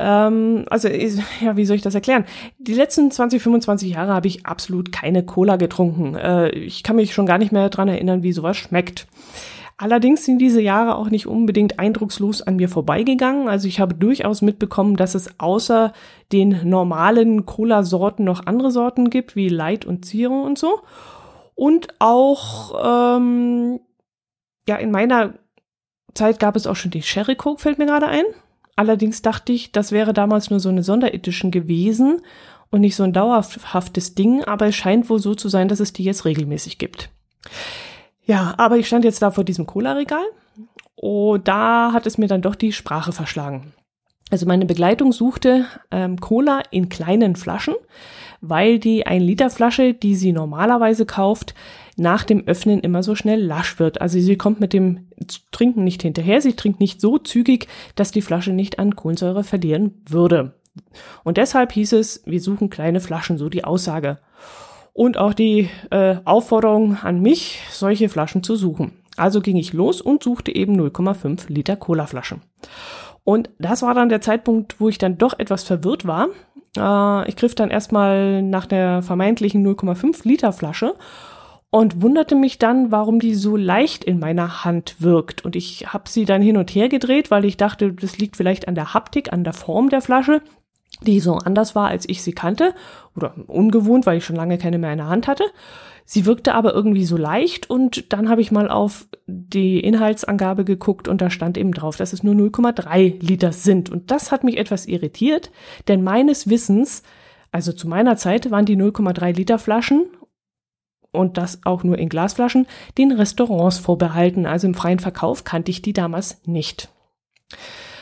Ähm, 0.00 0.64
also, 0.70 0.88
ja, 1.40 1.56
wie 1.56 1.66
soll 1.66 1.76
ich 1.76 1.82
das 1.82 1.94
erklären? 1.94 2.24
Die 2.58 2.74
letzten 2.74 3.10
20, 3.10 3.42
25 3.42 3.90
Jahre 3.90 4.14
habe 4.14 4.26
ich 4.26 4.46
absolut 4.46 4.92
keine 4.92 5.24
Cola 5.24 5.56
getrunken. 5.56 6.14
Äh, 6.14 6.48
ich 6.50 6.82
kann 6.82 6.96
mich 6.96 7.12
schon 7.12 7.26
gar 7.26 7.38
nicht 7.38 7.52
mehr 7.52 7.68
dran 7.68 7.88
erinnern, 7.88 8.22
wie 8.22 8.32
sowas 8.32 8.56
schmeckt. 8.56 9.06
Allerdings 9.76 10.26
sind 10.26 10.38
diese 10.38 10.60
Jahre 10.60 10.96
auch 10.96 11.08
nicht 11.08 11.26
unbedingt 11.26 11.78
eindruckslos 11.78 12.42
an 12.42 12.56
mir 12.56 12.68
vorbeigegangen. 12.68 13.48
Also 13.48 13.66
ich 13.66 13.80
habe 13.80 13.94
durchaus 13.94 14.42
mitbekommen, 14.42 14.96
dass 14.96 15.14
es 15.14 15.40
außer 15.40 15.94
den 16.32 16.68
normalen 16.68 17.46
Cola-Sorten 17.46 18.24
noch 18.24 18.46
andere 18.46 18.70
Sorten 18.70 19.08
gibt, 19.08 19.36
wie 19.36 19.48
Light 19.48 19.86
und 19.86 20.04
Zero 20.04 20.42
und 20.42 20.58
so. 20.58 20.80
Und 21.54 21.88
auch, 21.98 23.16
ähm, 23.16 23.80
ja, 24.68 24.76
in 24.76 24.90
meiner 24.90 25.34
Zeit 26.14 26.40
gab 26.40 26.56
es 26.56 26.66
auch 26.66 26.76
schon 26.76 26.90
die 26.90 27.02
Sherry 27.02 27.36
Coke, 27.36 27.62
fällt 27.62 27.78
mir 27.78 27.86
gerade 27.86 28.06
ein. 28.06 28.24
Allerdings 28.80 29.20
dachte 29.20 29.52
ich, 29.52 29.72
das 29.72 29.92
wäre 29.92 30.14
damals 30.14 30.48
nur 30.48 30.58
so 30.58 30.70
eine 30.70 30.82
Sonderedition 30.82 31.50
gewesen 31.50 32.22
und 32.70 32.80
nicht 32.80 32.96
so 32.96 33.02
ein 33.02 33.12
dauerhaftes 33.12 34.14
Ding, 34.14 34.42
aber 34.44 34.68
es 34.68 34.74
scheint 34.74 35.10
wohl 35.10 35.18
so 35.18 35.34
zu 35.34 35.50
sein, 35.50 35.68
dass 35.68 35.80
es 35.80 35.92
die 35.92 36.02
jetzt 36.02 36.24
regelmäßig 36.24 36.78
gibt. 36.78 37.10
Ja, 38.24 38.54
aber 38.56 38.78
ich 38.78 38.86
stand 38.86 39.04
jetzt 39.04 39.20
da 39.20 39.32
vor 39.32 39.44
diesem 39.44 39.66
Cola-Regal 39.66 40.24
und 40.94 41.46
da 41.46 41.92
hat 41.92 42.06
es 42.06 42.16
mir 42.16 42.26
dann 42.26 42.40
doch 42.40 42.54
die 42.54 42.72
Sprache 42.72 43.12
verschlagen. 43.12 43.74
Also 44.30 44.46
meine 44.46 44.64
Begleitung 44.64 45.12
suchte 45.12 45.66
ähm, 45.90 46.18
Cola 46.18 46.62
in 46.70 46.88
kleinen 46.88 47.36
Flaschen, 47.36 47.74
weil 48.40 48.78
die 48.78 49.06
1 49.06 49.22
Liter 49.22 49.50
Flasche, 49.50 49.92
die 49.92 50.14
sie 50.14 50.32
normalerweise 50.32 51.04
kauft, 51.04 51.54
nach 52.00 52.24
dem 52.24 52.46
Öffnen 52.46 52.80
immer 52.80 53.02
so 53.02 53.14
schnell 53.14 53.40
lasch 53.40 53.78
wird. 53.78 54.00
Also 54.00 54.18
sie 54.18 54.36
kommt 54.36 54.58
mit 54.58 54.72
dem 54.72 55.08
Trinken 55.52 55.84
nicht 55.84 56.02
hinterher, 56.02 56.40
sie 56.40 56.54
trinkt 56.54 56.80
nicht 56.80 57.00
so 57.00 57.18
zügig, 57.18 57.68
dass 57.94 58.10
die 58.10 58.22
Flasche 58.22 58.52
nicht 58.52 58.78
an 58.78 58.96
Kohlensäure 58.96 59.44
verlieren 59.44 60.02
würde. 60.08 60.54
Und 61.24 61.36
deshalb 61.36 61.72
hieß 61.72 61.92
es, 61.92 62.22
wir 62.24 62.40
suchen 62.40 62.70
kleine 62.70 63.00
Flaschen, 63.00 63.36
so 63.36 63.50
die 63.50 63.64
Aussage. 63.64 64.18
Und 64.94 65.18
auch 65.18 65.34
die 65.34 65.68
äh, 65.90 66.16
Aufforderung 66.24 66.96
an 66.96 67.20
mich, 67.20 67.60
solche 67.70 68.08
Flaschen 68.08 68.42
zu 68.42 68.56
suchen. 68.56 68.92
Also 69.16 69.42
ging 69.42 69.56
ich 69.56 69.74
los 69.74 70.00
und 70.00 70.22
suchte 70.22 70.54
eben 70.54 70.80
0,5 70.80 71.52
Liter 71.52 71.76
Cola-Flaschen. 71.76 72.40
Und 73.24 73.50
das 73.58 73.82
war 73.82 73.92
dann 73.92 74.08
der 74.08 74.22
Zeitpunkt, 74.22 74.80
wo 74.80 74.88
ich 74.88 74.96
dann 74.96 75.18
doch 75.18 75.38
etwas 75.38 75.64
verwirrt 75.64 76.06
war. 76.06 76.28
Äh, 76.78 77.28
ich 77.28 77.36
griff 77.36 77.54
dann 77.54 77.70
erstmal 77.70 78.42
nach 78.42 78.64
der 78.64 79.02
vermeintlichen 79.02 79.66
0,5 79.66 80.26
Liter 80.26 80.52
Flasche 80.52 80.94
und 81.70 82.02
wunderte 82.02 82.34
mich 82.34 82.58
dann, 82.58 82.90
warum 82.90 83.20
die 83.20 83.34
so 83.34 83.56
leicht 83.56 84.02
in 84.02 84.18
meiner 84.18 84.64
Hand 84.64 84.96
wirkt. 84.98 85.44
Und 85.44 85.54
ich 85.54 85.92
habe 85.92 86.08
sie 86.08 86.24
dann 86.24 86.42
hin 86.42 86.56
und 86.56 86.70
her 86.70 86.88
gedreht, 86.88 87.30
weil 87.30 87.44
ich 87.44 87.56
dachte, 87.56 87.92
das 87.92 88.18
liegt 88.18 88.36
vielleicht 88.36 88.66
an 88.66 88.74
der 88.74 88.92
Haptik, 88.92 89.32
an 89.32 89.44
der 89.44 89.52
Form 89.52 89.88
der 89.88 90.00
Flasche, 90.00 90.42
die 91.02 91.20
so 91.20 91.34
anders 91.34 91.76
war, 91.76 91.88
als 91.88 92.08
ich 92.08 92.22
sie 92.22 92.32
kannte. 92.32 92.74
Oder 93.14 93.34
ungewohnt, 93.46 94.04
weil 94.04 94.18
ich 94.18 94.24
schon 94.24 94.34
lange 94.36 94.58
keine 94.58 94.78
mehr 94.78 94.90
in 94.90 94.98
der 94.98 95.08
Hand 95.08 95.28
hatte. 95.28 95.44
Sie 96.04 96.26
wirkte 96.26 96.54
aber 96.54 96.74
irgendwie 96.74 97.04
so 97.04 97.16
leicht 97.16 97.70
und 97.70 98.12
dann 98.12 98.28
habe 98.28 98.40
ich 98.40 98.50
mal 98.50 98.68
auf 98.68 99.06
die 99.28 99.78
Inhaltsangabe 99.78 100.64
geguckt 100.64 101.06
und 101.06 101.20
da 101.20 101.30
stand 101.30 101.56
eben 101.56 101.70
drauf, 101.70 101.96
dass 101.96 102.12
es 102.12 102.24
nur 102.24 102.34
0,3 102.34 103.24
Liter 103.24 103.52
sind. 103.52 103.90
Und 103.90 104.10
das 104.10 104.32
hat 104.32 104.42
mich 104.42 104.56
etwas 104.56 104.86
irritiert, 104.86 105.52
denn 105.86 106.02
meines 106.02 106.50
Wissens, 106.50 107.04
also 107.52 107.72
zu 107.72 107.86
meiner 107.86 108.16
Zeit 108.16 108.50
waren 108.50 108.64
die 108.64 108.76
0,3 108.76 109.36
Liter 109.36 109.60
Flaschen 109.60 110.06
und 111.12 111.36
das 111.36 111.60
auch 111.64 111.84
nur 111.84 111.98
in 111.98 112.08
Glasflaschen, 112.08 112.66
den 112.98 113.12
Restaurants 113.12 113.78
vorbehalten. 113.78 114.46
Also 114.46 114.66
im 114.66 114.74
freien 114.74 114.98
Verkauf 114.98 115.44
kannte 115.44 115.70
ich 115.70 115.82
die 115.82 115.92
damals 115.92 116.40
nicht. 116.46 116.88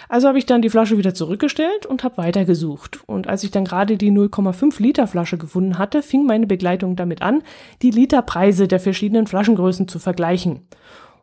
Also 0.08 0.26
habe 0.26 0.38
ich 0.38 0.46
dann 0.46 0.62
die 0.62 0.70
Flasche 0.70 0.96
wieder 0.96 1.12
zurückgestellt 1.12 1.84
und 1.84 2.02
habe 2.02 2.16
weitergesucht. 2.16 3.00
Und 3.06 3.28
als 3.28 3.44
ich 3.44 3.50
dann 3.50 3.64
gerade 3.64 3.98
die 3.98 4.10
0,5 4.10 4.80
Liter 4.82 5.06
Flasche 5.06 5.36
gefunden 5.36 5.78
hatte, 5.78 6.02
fing 6.02 6.24
meine 6.24 6.46
Begleitung 6.46 6.96
damit 6.96 7.20
an, 7.20 7.42
die 7.82 7.90
Literpreise 7.90 8.68
der 8.68 8.80
verschiedenen 8.80 9.26
Flaschengrößen 9.26 9.86
zu 9.86 9.98
vergleichen. 9.98 10.66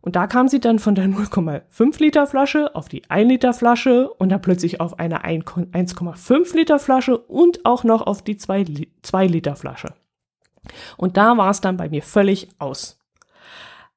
Und 0.01 0.15
da 0.15 0.27
kam 0.27 0.47
sie 0.47 0.59
dann 0.59 0.77
von 0.77 0.93
der 0.93 1.07
0,5 1.07 1.99
Liter 1.99 2.27
Flasche 2.27 2.75
auf 2.75 2.87
die 2.87 3.09
1 3.09 3.27
Liter 3.27 3.53
Flasche 3.53 4.07
und 4.11 4.29
dann 4.29 4.41
plötzlich 4.41 4.79
auf 4.79 4.99
eine 4.99 5.25
1,5 5.25 6.55
Liter 6.55 6.77
Flasche 6.77 7.17
und 7.17 7.65
auch 7.65 7.83
noch 7.83 8.03
auf 8.05 8.21
die 8.21 8.37
2, 8.37 8.65
2 9.01 9.25
Liter 9.25 9.55
Flasche. 9.55 9.95
Und 10.97 11.17
da 11.17 11.37
war 11.37 11.49
es 11.49 11.61
dann 11.61 11.77
bei 11.77 11.89
mir 11.89 12.03
völlig 12.03 12.49
aus. 12.59 12.99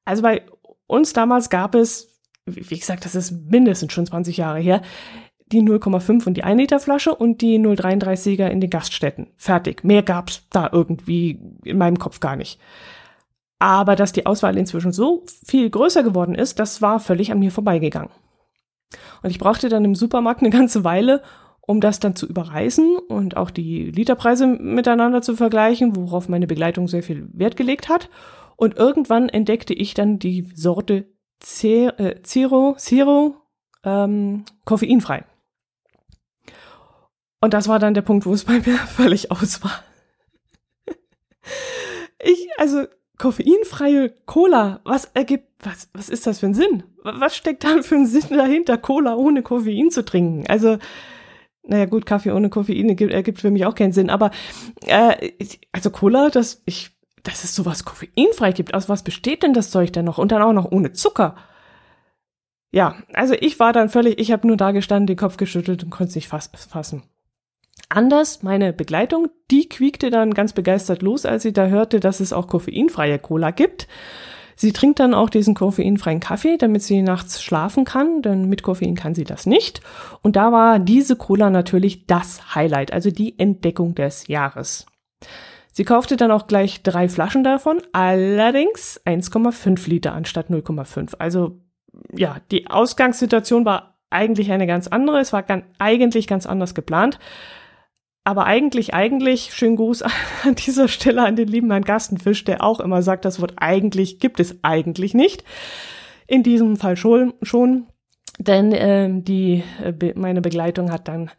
Also 0.05 0.23
bei 0.23 0.43
uns 0.87 1.13
damals 1.13 1.49
gab 1.49 1.75
es, 1.75 2.19
wie 2.45 2.79
gesagt, 2.79 3.05
das 3.05 3.15
ist 3.15 3.31
mindestens 3.31 3.93
schon 3.93 4.05
20 4.05 4.37
Jahre 4.37 4.59
her, 4.59 4.81
die 5.51 5.61
0,5 5.61 6.27
und 6.27 6.35
die 6.35 6.43
1 6.43 6.59
Liter 6.59 6.79
Flasche 6.79 7.13
und 7.13 7.41
die 7.41 7.59
0,33er 7.59 8.47
in 8.47 8.61
den 8.61 8.69
Gaststätten. 8.69 9.27
Fertig. 9.35 9.83
Mehr 9.83 10.03
gab's 10.03 10.43
da 10.49 10.69
irgendwie 10.71 11.39
in 11.63 11.77
meinem 11.77 11.97
Kopf 11.97 12.19
gar 12.19 12.35
nicht. 12.35 12.59
Aber 13.59 13.95
dass 13.95 14.13
die 14.13 14.25
Auswahl 14.25 14.57
inzwischen 14.57 14.93
so 14.93 15.25
viel 15.45 15.69
größer 15.69 16.03
geworden 16.03 16.35
ist, 16.35 16.59
das 16.59 16.81
war 16.81 16.99
völlig 16.99 17.31
an 17.31 17.39
mir 17.39 17.51
vorbeigegangen. 17.51 18.11
Und 19.21 19.29
ich 19.29 19.39
brauchte 19.39 19.69
dann 19.69 19.85
im 19.85 19.95
Supermarkt 19.95 20.41
eine 20.41 20.49
ganze 20.49 20.83
Weile, 20.83 21.21
um 21.69 21.81
das 21.81 21.99
dann 21.99 22.15
zu 22.15 22.25
überreißen 22.25 22.97
und 22.97 23.37
auch 23.37 23.51
die 23.51 23.91
Literpreise 23.91 24.47
miteinander 24.47 25.21
zu 25.21 25.35
vergleichen, 25.35 25.95
worauf 25.95 26.27
meine 26.27 26.47
Begleitung 26.47 26.87
sehr 26.87 27.03
viel 27.03 27.29
Wert 27.31 27.57
gelegt 27.57 27.89
hat. 27.89 28.09
Und 28.55 28.75
irgendwann 28.75 29.29
entdeckte 29.29 29.75
ich 29.75 29.93
dann 29.93 30.17
die 30.17 30.49
Sorte 30.55 31.05
äh, 31.61 32.21
Zero, 32.23 32.73
Zero 32.75 33.35
ähm, 33.83 34.45
koffeinfrei. 34.65 35.25
Und 37.39 37.53
das 37.53 37.67
war 37.67 37.77
dann 37.77 37.93
der 37.93 38.01
Punkt, 38.01 38.25
wo 38.25 38.33
es 38.33 38.45
bei 38.45 38.53
mir 38.53 38.77
völlig 38.87 39.29
aus 39.29 39.63
war. 39.63 39.83
Ich, 42.17 42.47
also 42.57 42.85
koffeinfreie 43.19 44.15
Cola, 44.25 44.79
was 44.85 45.05
ergibt, 45.13 45.45
was, 45.59 45.87
was 45.93 46.09
ist 46.09 46.25
das 46.25 46.39
für 46.39 46.47
ein 46.47 46.55
Sinn? 46.55 46.83
Was 47.03 47.35
steckt 47.35 47.63
da 47.63 47.83
für 47.83 47.93
ein 47.93 48.07
Sinn 48.07 48.35
dahinter, 48.35 48.79
Cola 48.79 49.13
ohne 49.13 49.43
Koffein 49.43 49.91
zu 49.91 50.03
trinken? 50.03 50.45
Also, 50.47 50.79
naja, 51.69 51.85
gut, 51.85 52.05
Kaffee 52.05 52.31
ohne 52.31 52.49
Koffein 52.49 52.89
ergibt, 52.89 53.13
ergibt 53.13 53.39
für 53.39 53.51
mich 53.51 53.65
auch 53.65 53.75
keinen 53.75 53.93
Sinn, 53.93 54.09
aber 54.09 54.31
äh, 54.85 55.31
also 55.71 55.91
Cola, 55.91 56.29
das, 56.29 56.61
ich, 56.65 56.91
dass 57.23 57.43
es 57.43 57.55
sowas 57.55 57.85
koffeinfrei 57.85 58.51
gibt, 58.51 58.73
aus 58.73 58.89
was 58.89 59.03
besteht 59.03 59.43
denn 59.43 59.53
das 59.53 59.71
Zeug 59.71 59.93
denn 59.93 60.05
noch? 60.05 60.17
Und 60.17 60.31
dann 60.31 60.41
auch 60.41 60.53
noch 60.53 60.71
ohne 60.71 60.93
Zucker. 60.93 61.35
Ja, 62.71 62.95
also 63.13 63.35
ich 63.39 63.59
war 63.59 63.73
dann 63.73 63.89
völlig, 63.89 64.19
ich 64.19 64.31
habe 64.31 64.47
nur 64.47 64.57
da 64.57 64.71
gestanden, 64.71 65.07
den 65.07 65.17
Kopf 65.17 65.37
geschüttelt 65.37 65.83
und 65.83 65.89
konnte 65.89 66.09
es 66.09 66.15
nicht 66.15 66.27
fass, 66.27 66.49
fassen. 66.69 67.03
Anders, 67.87 68.43
meine 68.43 68.73
Begleitung, 68.73 69.29
die 69.49 69.67
quiekte 69.69 70.09
dann 70.09 70.33
ganz 70.33 70.53
begeistert 70.53 71.01
los, 71.01 71.25
als 71.25 71.43
sie 71.43 71.53
da 71.53 71.67
hörte, 71.67 71.99
dass 71.99 72.19
es 72.19 72.33
auch 72.33 72.47
koffeinfreie 72.47 73.17
Cola 73.17 73.51
gibt. 73.51 73.87
Sie 74.61 74.73
trinkt 74.73 74.99
dann 74.99 75.13
auch 75.13 75.29
diesen 75.29 75.55
koffeinfreien 75.55 76.19
Kaffee, 76.19 76.57
damit 76.57 76.83
sie 76.83 77.01
nachts 77.01 77.41
schlafen 77.41 77.85
kann, 77.85 78.21
denn 78.21 78.49
mit 78.49 78.61
Koffein 78.61 78.93
kann 78.93 79.15
sie 79.15 79.23
das 79.23 79.45
nicht. 79.45 79.79
Und 80.21 80.35
da 80.35 80.51
war 80.51 80.79
diese 80.79 81.15
Cola 81.15 81.49
natürlich 81.49 82.07
das 82.07 82.55
Highlight, 82.55 82.91
also 82.91 83.09
die 83.09 83.39
Entdeckung 83.39 83.95
des 83.95 84.27
Jahres. 84.27 84.85
Sie 85.71 85.85
kaufte 85.85 86.17
dann 86.17 86.31
auch 86.31 86.45
gleich 86.45 86.83
drei 86.83 87.07
Flaschen 87.07 87.45
davon, 87.45 87.81
allerdings 87.93 88.99
1,5 89.05 89.87
Liter 89.87 90.11
anstatt 90.11 90.49
0,5. 90.49 91.15
Also 91.19 91.61
ja, 92.13 92.35
die 92.51 92.69
Ausgangssituation 92.69 93.63
war 93.63 93.97
eigentlich 94.09 94.51
eine 94.51 94.67
ganz 94.67 94.87
andere. 94.89 95.21
Es 95.21 95.31
war 95.31 95.43
ganz, 95.43 95.63
eigentlich 95.77 96.27
ganz 96.27 96.45
anders 96.45 96.75
geplant. 96.75 97.17
Aber 98.29 98.45
eigentlich, 98.45 98.93
eigentlich, 98.93 99.55
schönen 99.55 99.75
Gruß 99.75 100.03
an 100.43 100.53
dieser 100.53 100.87
Stelle 100.87 101.23
an 101.23 101.35
den 101.35 101.47
lieben 101.47 101.71
Herrn 101.71 101.83
Gastenfisch, 101.83 102.43
der 102.43 102.63
auch 102.63 102.79
immer 102.79 103.01
sagt, 103.01 103.25
das 103.25 103.41
Wort 103.41 103.53
eigentlich 103.55 104.19
gibt 104.19 104.39
es 104.39 104.63
eigentlich 104.63 105.15
nicht. 105.15 105.43
In 106.27 106.43
diesem 106.43 106.77
Fall 106.77 106.95
schon, 106.95 107.33
schon 107.41 107.87
denn 108.37 108.71
äh, 108.71 109.09
die, 109.11 109.63
äh, 109.83 110.13
meine 110.13 110.41
Begleitung 110.41 110.91
hat 110.91 111.07
dann 111.07 111.31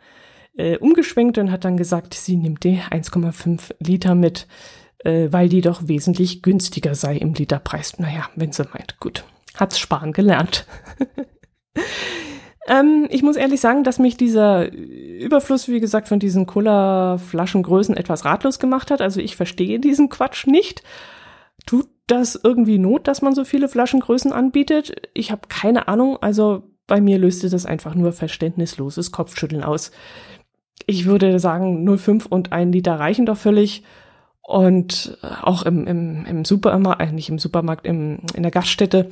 äh, 0.56 0.78
umgeschwenkt 0.78 1.38
und 1.38 1.52
hat 1.52 1.64
dann 1.64 1.76
gesagt, 1.76 2.12
sie 2.14 2.36
nimmt 2.36 2.64
die 2.64 2.80
1,5 2.80 3.72
Liter 3.78 4.16
mit, 4.16 4.48
äh, 5.04 5.28
weil 5.30 5.48
die 5.48 5.60
doch 5.60 5.86
wesentlich 5.86 6.42
günstiger 6.42 6.96
sei 6.96 7.18
im 7.18 7.34
Literpreis. 7.34 8.00
Naja, 8.00 8.28
wenn 8.34 8.50
sie 8.50 8.64
meint, 8.64 8.98
gut, 8.98 9.22
hat's 9.54 9.78
sparen 9.78 10.10
gelernt. 10.10 10.66
Ähm, 12.70 13.08
ich 13.10 13.24
muss 13.24 13.34
ehrlich 13.34 13.60
sagen, 13.60 13.82
dass 13.82 13.98
mich 13.98 14.16
dieser 14.16 14.72
Überfluss, 14.72 15.68
wie 15.68 15.80
gesagt, 15.80 16.06
von 16.06 16.20
diesen 16.20 16.46
Cola-Flaschengrößen 16.46 17.96
etwas 17.96 18.24
ratlos 18.24 18.60
gemacht 18.60 18.92
hat. 18.92 19.02
Also 19.02 19.18
ich 19.20 19.34
verstehe 19.34 19.80
diesen 19.80 20.08
Quatsch 20.08 20.46
nicht. 20.46 20.84
Tut 21.66 21.88
das 22.06 22.38
irgendwie 22.42 22.78
Not, 22.78 23.08
dass 23.08 23.22
man 23.22 23.34
so 23.34 23.44
viele 23.44 23.68
Flaschengrößen 23.68 24.32
anbietet? 24.32 24.92
Ich 25.14 25.32
habe 25.32 25.42
keine 25.48 25.88
Ahnung. 25.88 26.18
Also 26.20 26.62
bei 26.86 27.00
mir 27.00 27.18
löste 27.18 27.50
das 27.50 27.66
einfach 27.66 27.96
nur 27.96 28.12
verständnisloses 28.12 29.10
Kopfschütteln 29.10 29.64
aus. 29.64 29.90
Ich 30.86 31.06
würde 31.06 31.40
sagen, 31.40 31.88
0,5 31.88 32.28
und 32.28 32.52
ein 32.52 32.70
Liter 32.70 33.00
reichen 33.00 33.26
doch 33.26 33.36
völlig. 33.36 33.82
Und 34.42 35.18
auch 35.42 35.64
im, 35.64 35.88
im, 35.88 36.24
im 36.24 36.44
Supermarkt, 36.44 37.02
äh, 37.02 37.12
nicht 37.12 37.28
im 37.30 37.38
Supermarkt, 37.40 37.84
im, 37.84 38.20
in 38.34 38.44
der 38.44 38.52
Gaststätte 38.52 39.10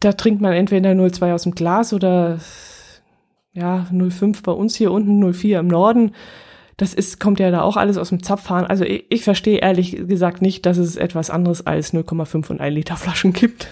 da 0.00 0.12
trinkt 0.12 0.40
man 0.40 0.52
entweder 0.52 0.94
02 0.94 1.32
aus 1.32 1.44
dem 1.44 1.54
Glas 1.54 1.92
oder 1.92 2.38
ja, 3.56 3.86
05 3.90 4.42
bei 4.42 4.52
uns 4.52 4.76
hier 4.76 4.92
unten, 4.92 5.32
04 5.32 5.60
im 5.60 5.66
Norden. 5.66 6.12
Das 6.76 6.92
ist, 6.92 7.18
kommt 7.18 7.40
ja 7.40 7.50
da 7.50 7.62
auch 7.62 7.78
alles 7.78 7.96
aus 7.96 8.10
dem 8.10 8.22
Zapfhahn. 8.22 8.66
Also 8.66 8.84
ich, 8.84 9.06
ich 9.08 9.24
verstehe 9.24 9.58
ehrlich 9.58 9.92
gesagt 9.92 10.42
nicht, 10.42 10.66
dass 10.66 10.76
es 10.76 10.96
etwas 10.96 11.30
anderes 11.30 11.66
als 11.66 11.94
0,5 11.94 12.50
und 12.50 12.60
1 12.60 12.74
Liter 12.74 12.96
Flaschen 12.96 13.32
gibt. 13.32 13.68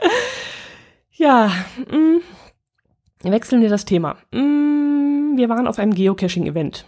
ja, 1.12 1.52
mh, 1.90 1.98
mm, 1.98 3.30
wechseln 3.30 3.60
wir 3.60 3.68
das 3.68 3.84
Thema. 3.84 4.16
Mh, 4.32 4.40
mm, 4.40 5.36
wir 5.36 5.50
waren 5.50 5.66
auf 5.66 5.78
einem 5.78 5.94
Geocaching-Event. 5.94 6.86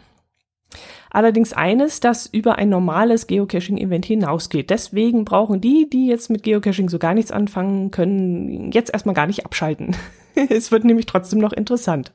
Allerdings 1.14 1.52
eines, 1.52 2.00
das 2.00 2.26
über 2.26 2.58
ein 2.58 2.70
normales 2.70 3.28
Geocaching-Event 3.28 4.04
hinausgeht. 4.04 4.68
Deswegen 4.68 5.24
brauchen 5.24 5.60
die, 5.60 5.88
die 5.88 6.08
jetzt 6.08 6.28
mit 6.28 6.42
Geocaching 6.42 6.88
so 6.88 6.98
gar 6.98 7.14
nichts 7.14 7.30
anfangen 7.30 7.92
können, 7.92 8.72
jetzt 8.72 8.92
erstmal 8.92 9.14
gar 9.14 9.28
nicht 9.28 9.46
abschalten. 9.46 9.94
es 10.34 10.72
wird 10.72 10.82
nämlich 10.82 11.06
trotzdem 11.06 11.38
noch 11.38 11.52
interessant. 11.52 12.12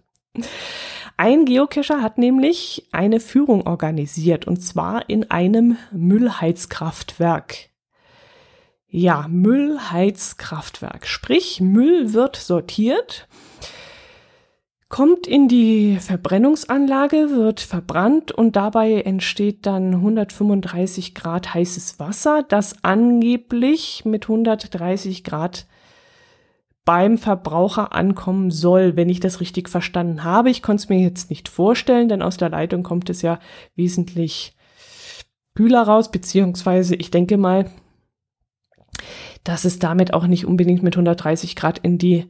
Ein 1.15 1.45
Geocacher 1.45 2.01
hat 2.01 2.17
nämlich 2.17 2.89
eine 2.91 3.21
Führung 3.21 3.65
organisiert 3.65 4.45
und 4.45 4.57
zwar 4.57 5.09
in 5.09 5.31
einem 5.31 5.77
Müllheizkraftwerk. 5.93 7.69
Ja, 8.89 9.27
Müllheizkraftwerk. 9.29 11.07
Sprich, 11.07 11.61
Müll 11.61 12.11
wird 12.13 12.35
sortiert 12.35 13.29
kommt 14.89 15.27
in 15.27 15.47
die 15.47 15.97
Verbrennungsanlage, 15.99 17.29
wird 17.29 17.59
verbrannt 17.59 18.31
und 18.31 18.55
dabei 18.55 19.01
entsteht 19.01 19.67
dann 19.67 19.93
135 19.93 21.13
Grad 21.13 21.53
heißes 21.53 21.99
Wasser, 21.99 22.43
das 22.47 22.83
angeblich 22.83 24.03
mit 24.05 24.25
130 24.25 25.23
Grad 25.23 25.67
beim 26.85 27.19
Verbraucher 27.19 27.93
ankommen 27.93 28.49
soll, 28.49 28.95
wenn 28.95 29.09
ich 29.09 29.19
das 29.19 29.41
richtig 29.41 29.69
verstanden 29.69 30.23
habe. 30.23 30.49
Ich 30.49 30.63
konnte 30.63 30.81
es 30.81 30.89
mir 30.89 30.99
jetzt 30.99 31.29
nicht 31.29 31.47
vorstellen, 31.47 32.09
denn 32.09 32.23
aus 32.23 32.37
der 32.37 32.49
Leitung 32.49 32.81
kommt 32.81 33.11
es 33.11 33.21
ja 33.21 33.39
wesentlich 33.75 34.55
kühler 35.53 35.83
raus, 35.83 36.09
beziehungsweise 36.09 36.95
ich 36.95 37.11
denke 37.11 37.37
mal, 37.37 37.69
dass 39.43 39.65
es 39.65 39.77
damit 39.77 40.15
auch 40.15 40.25
nicht 40.25 40.45
unbedingt 40.45 40.81
mit 40.81 40.95
130 40.95 41.55
Grad 41.55 41.77
in 41.77 41.99
die 41.99 42.25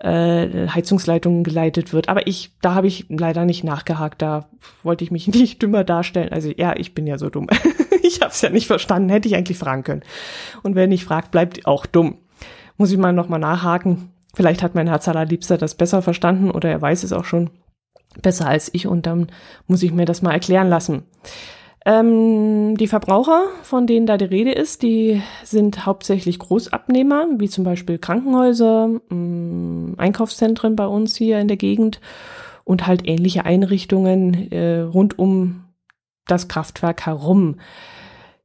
äh, 0.00 0.68
Heizungsleitungen 0.68 1.44
geleitet 1.44 1.92
wird. 1.92 2.08
Aber 2.08 2.26
ich, 2.26 2.52
da 2.60 2.74
habe 2.74 2.86
ich 2.86 3.06
leider 3.08 3.44
nicht 3.44 3.64
nachgehakt. 3.64 4.22
Da 4.22 4.48
wollte 4.82 5.04
ich 5.04 5.10
mich 5.10 5.28
nicht 5.28 5.62
dümmer 5.62 5.84
darstellen. 5.84 6.32
Also 6.32 6.50
ja, 6.56 6.76
ich 6.76 6.94
bin 6.94 7.06
ja 7.06 7.18
so 7.18 7.30
dumm. 7.30 7.48
ich 8.02 8.20
habe 8.20 8.30
es 8.30 8.40
ja 8.40 8.50
nicht 8.50 8.66
verstanden. 8.66 9.08
Hätte 9.08 9.28
ich 9.28 9.36
eigentlich 9.36 9.58
fragen 9.58 9.84
können. 9.84 10.02
Und 10.62 10.74
wer 10.74 10.86
nicht 10.86 11.04
fragt, 11.04 11.30
bleibt 11.30 11.66
auch 11.66 11.86
dumm. 11.86 12.18
Muss 12.76 12.92
ich 12.92 12.98
mal 12.98 13.12
nochmal 13.12 13.40
nachhaken. 13.40 14.10
Vielleicht 14.34 14.62
hat 14.62 14.74
mein 14.74 14.86
Herz 14.86 15.08
allerliebster 15.08 15.58
das 15.58 15.74
besser 15.74 16.02
verstanden 16.02 16.50
oder 16.50 16.70
er 16.70 16.80
weiß 16.80 17.02
es 17.02 17.12
auch 17.12 17.24
schon 17.24 17.50
besser 18.22 18.46
als 18.46 18.72
ich 18.72 18.86
und 18.86 19.06
dann 19.06 19.28
muss 19.66 19.82
ich 19.82 19.92
mir 19.92 20.04
das 20.04 20.22
mal 20.22 20.32
erklären 20.32 20.68
lassen. 20.68 21.04
Ähm, 21.88 22.76
die 22.76 22.86
Verbraucher, 22.86 23.46
von 23.62 23.86
denen 23.86 24.04
da 24.04 24.18
die 24.18 24.26
Rede 24.26 24.52
ist, 24.52 24.82
die 24.82 25.22
sind 25.42 25.86
hauptsächlich 25.86 26.38
Großabnehmer, 26.38 27.28
wie 27.38 27.48
zum 27.48 27.64
Beispiel 27.64 27.96
Krankenhäuser, 27.96 28.88
mh, 28.88 29.14
mm, 29.14 29.94
Einkaufszentren 29.96 30.76
bei 30.76 30.86
uns 30.86 31.16
hier 31.16 31.40
in 31.40 31.48
der 31.48 31.56
Gegend 31.56 32.02
und 32.64 32.86
halt 32.86 33.08
ähnliche 33.08 33.46
Einrichtungen 33.46 34.52
äh, 34.52 34.80
rund 34.80 35.18
um 35.18 35.64
das 36.26 36.46
Kraftwerk 36.46 37.06
herum. 37.06 37.56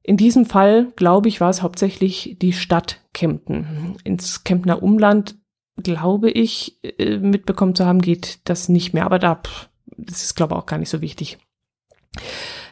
In 0.03 0.15
diesem 0.15 0.45
Fall, 0.45 0.93
glaube 0.95 1.27
ich, 1.27 1.41
war 1.41 1.49
es 1.49 1.61
hauptsächlich 1.61 2.37
die 2.41 2.53
Stadt 2.53 3.01
Kempten. 3.11 3.97
Ins 4.05 4.45
Kemptner 4.45 4.81
Umland, 4.81 5.35
glaube 5.75 6.31
ich, 6.31 6.79
äh, 6.81 7.17
mitbekommen 7.17 7.75
zu 7.75 7.85
haben, 7.85 8.01
geht 8.01 8.39
das 8.45 8.69
nicht 8.69 8.93
mehr. 8.93 9.03
Aber 9.05 9.19
da, 9.19 9.41
das 9.97 10.23
ist, 10.23 10.35
glaube 10.35 10.55
ich, 10.55 10.61
auch 10.61 10.65
gar 10.65 10.77
nicht 10.77 10.89
so 10.89 11.01
wichtig. 11.01 11.39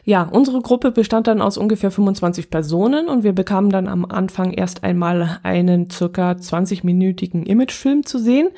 Ja, 0.04 0.24
unsere 0.24 0.60
Gruppe 0.60 0.90
bestand 0.90 1.28
dann 1.28 1.40
aus 1.40 1.56
ungefähr 1.56 1.92
25 1.92 2.50
Personen 2.50 3.08
und 3.08 3.22
wir 3.22 3.32
bekamen 3.32 3.70
dann 3.70 3.86
am 3.86 4.04
Anfang 4.04 4.52
erst 4.52 4.82
einmal 4.82 5.38
einen 5.44 5.90
circa 5.90 6.32
20-minütigen 6.32 7.44
Imagefilm 7.44 8.04
zu 8.04 8.18
sehen. 8.18 8.48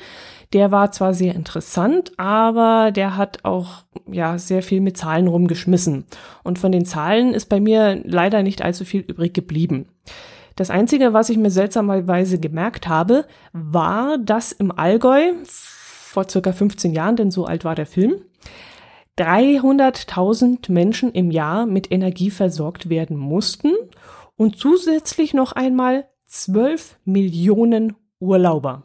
Der 0.53 0.71
war 0.71 0.91
zwar 0.91 1.13
sehr 1.13 1.35
interessant, 1.35 2.13
aber 2.17 2.91
der 2.91 3.15
hat 3.15 3.45
auch 3.45 3.83
ja 4.11 4.39
sehr 4.39 4.63
viel 4.63 4.81
mit 4.81 4.97
Zahlen 4.97 5.27
rumgeschmissen. 5.27 6.05
Und 6.43 6.57
von 6.57 6.71
den 6.71 6.85
Zahlen 6.85 7.33
ist 7.35 7.45
bei 7.47 7.59
mir 7.59 8.01
leider 8.03 8.41
nicht 8.41 8.63
allzu 8.63 8.83
viel 8.83 9.01
übrig 9.01 9.33
geblieben. 9.35 9.87
Das 10.55 10.71
Einzige, 10.71 11.13
was 11.13 11.29
ich 11.29 11.37
mir 11.37 11.51
seltsamerweise 11.51 12.39
gemerkt 12.39 12.87
habe, 12.87 13.25
war, 13.51 14.17
dass 14.17 14.51
im 14.51 14.71
Allgäu 14.71 15.33
vor 15.43 16.27
circa 16.27 16.53
15 16.53 16.93
Jahren, 16.93 17.17
denn 17.17 17.29
so 17.29 17.45
alt 17.45 17.65
war 17.65 17.75
der 17.75 17.85
Film, 17.85 18.15
300.000 19.17 20.71
Menschen 20.71 21.11
im 21.11 21.31
Jahr 21.31 21.65
mit 21.65 21.91
Energie 21.91 22.29
versorgt 22.29 22.89
werden 22.89 23.17
mussten 23.17 23.71
und 24.35 24.57
zusätzlich 24.57 25.33
noch 25.33 25.53
einmal 25.53 26.05
12 26.27 26.97
Millionen 27.05 27.95
Urlauber. 28.19 28.83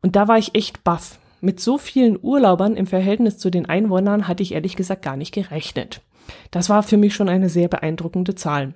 Und 0.00 0.16
da 0.16 0.28
war 0.28 0.38
ich 0.38 0.54
echt 0.54 0.84
baff. 0.84 1.18
Mit 1.40 1.60
so 1.60 1.76
vielen 1.76 2.18
Urlaubern 2.22 2.76
im 2.76 2.86
Verhältnis 2.86 3.38
zu 3.38 3.50
den 3.50 3.66
Einwohnern 3.66 4.28
hatte 4.28 4.42
ich 4.42 4.52
ehrlich 4.52 4.76
gesagt 4.76 5.02
gar 5.02 5.16
nicht 5.16 5.34
gerechnet. 5.34 6.00
Das 6.50 6.70
war 6.70 6.82
für 6.82 6.96
mich 6.96 7.14
schon 7.14 7.28
eine 7.28 7.48
sehr 7.48 7.68
beeindruckende 7.68 8.34
Zahl. 8.34 8.74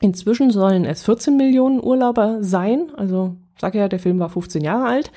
Inzwischen 0.00 0.50
sollen 0.50 0.84
es 0.84 1.04
14 1.04 1.36
Millionen 1.36 1.82
Urlauber 1.82 2.42
sein. 2.42 2.92
Also, 2.96 3.36
sag 3.58 3.74
ja, 3.74 3.88
der 3.88 3.98
Film 3.98 4.18
war 4.18 4.28
15 4.28 4.62
Jahre 4.62 4.86
alt. 4.86 5.10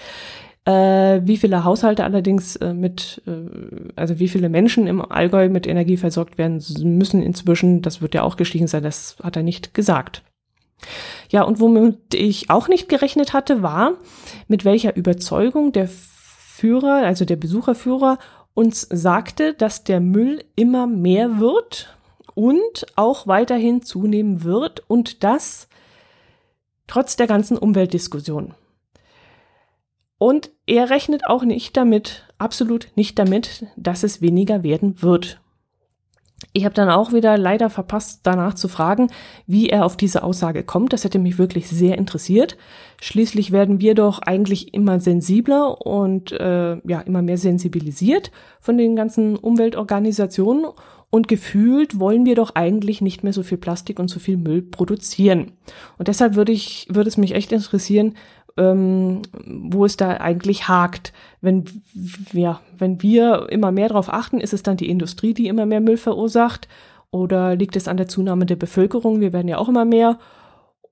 Äh, 0.65 1.21
wie 1.23 1.37
viele 1.37 1.63
Haushalte 1.63 2.03
allerdings 2.03 2.55
äh, 2.55 2.73
mit, 2.73 3.21
äh, 3.27 3.91
also 3.95 4.17
wie 4.17 4.27
viele 4.27 4.49
Menschen 4.49 4.87
im 4.87 4.99
Allgäu 4.99 5.47
mit 5.47 5.67
Energie 5.67 5.97
versorgt 5.97 6.39
werden 6.39 6.63
müssen 6.79 7.21
inzwischen, 7.21 7.83
das 7.83 8.01
wird 8.01 8.15
ja 8.15 8.23
auch 8.23 8.35
gestiegen 8.35 8.65
sein, 8.65 8.81
das 8.81 9.15
hat 9.21 9.35
er 9.35 9.43
nicht 9.43 9.75
gesagt. 9.75 10.23
Ja, 11.29 11.43
und 11.43 11.59
womit 11.59 12.15
ich 12.15 12.49
auch 12.49 12.67
nicht 12.67 12.89
gerechnet 12.89 13.33
hatte, 13.33 13.61
war, 13.61 13.93
mit 14.47 14.65
welcher 14.65 14.95
Überzeugung 14.95 15.71
der 15.71 15.87
Führer, 15.87 17.05
also 17.05 17.25
der 17.25 17.35
Besucherführer, 17.35 18.17
uns 18.55 18.87
sagte, 18.89 19.53
dass 19.53 19.83
der 19.83 19.99
Müll 19.99 20.43
immer 20.55 20.87
mehr 20.87 21.39
wird 21.39 21.95
und 22.33 22.87
auch 22.95 23.27
weiterhin 23.27 23.83
zunehmen 23.83 24.43
wird 24.43 24.83
und 24.87 25.23
das 25.23 25.67
trotz 26.87 27.17
der 27.17 27.27
ganzen 27.27 27.57
Umweltdiskussion. 27.57 28.55
Und 30.17 30.51
er 30.65 30.89
rechnet 30.89 31.27
auch 31.27 31.43
nicht 31.43 31.75
damit, 31.75 32.23
absolut 32.37 32.87
nicht 32.95 33.19
damit, 33.19 33.65
dass 33.75 34.03
es 34.03 34.21
weniger 34.21 34.63
werden 34.63 35.01
wird. 35.01 35.41
Ich 36.53 36.65
habe 36.65 36.75
dann 36.75 36.89
auch 36.89 37.11
wieder 37.11 37.37
leider 37.37 37.69
verpasst, 37.69 38.21
danach 38.23 38.53
zu 38.53 38.67
fragen, 38.67 39.09
wie 39.47 39.69
er 39.69 39.85
auf 39.85 39.97
diese 39.97 40.23
Aussage 40.23 40.63
kommt. 40.63 40.93
Das 40.93 41.03
hätte 41.03 41.19
mich 41.19 41.37
wirklich 41.37 41.67
sehr 41.67 41.97
interessiert. 41.97 42.57
Schließlich 43.01 43.51
werden 43.51 43.79
wir 43.79 43.95
doch 43.95 44.19
eigentlich 44.19 44.73
immer 44.73 44.99
sensibler 44.99 45.85
und 45.85 46.31
äh, 46.31 46.77
ja 46.87 47.01
immer 47.01 47.21
mehr 47.21 47.37
sensibilisiert 47.37 48.31
von 48.59 48.77
den 48.77 48.95
ganzen 48.95 49.37
Umweltorganisationen 49.37 50.65
und 51.09 51.27
gefühlt 51.27 51.99
wollen 51.99 52.25
wir 52.25 52.35
doch 52.35 52.55
eigentlich 52.55 53.01
nicht 53.01 53.23
mehr 53.23 53.33
so 53.33 53.43
viel 53.43 53.57
Plastik 53.57 53.99
und 53.99 54.09
so 54.09 54.19
viel 54.19 54.37
Müll 54.37 54.61
produzieren. 54.61 55.53
Und 55.97 56.09
deshalb 56.09 56.35
würde 56.35 56.51
ich 56.51 56.87
würde 56.89 57.07
es 57.07 57.17
mich 57.17 57.33
echt 57.33 57.51
interessieren, 57.51 58.15
ähm, 58.57 59.21
wo 59.45 59.85
es 59.85 59.97
da 59.97 60.17
eigentlich 60.17 60.67
hakt. 60.67 61.13
Wenn, 61.41 61.65
ja, 62.31 62.61
wenn 62.77 63.01
wir 63.01 63.47
immer 63.49 63.71
mehr 63.71 63.89
darauf 63.89 64.11
achten, 64.11 64.39
ist 64.39 64.53
es 64.53 64.63
dann 64.63 64.77
die 64.77 64.89
Industrie, 64.89 65.33
die 65.33 65.47
immer 65.47 65.65
mehr 65.65 65.81
Müll 65.81 65.97
verursacht? 65.97 66.67
Oder 67.11 67.55
liegt 67.55 67.75
es 67.75 67.87
an 67.87 67.97
der 67.97 68.07
Zunahme 68.07 68.45
der 68.45 68.55
Bevölkerung? 68.55 69.21
Wir 69.21 69.33
werden 69.33 69.47
ja 69.47 69.57
auch 69.57 69.69
immer 69.69 69.85
mehr. 69.85 70.19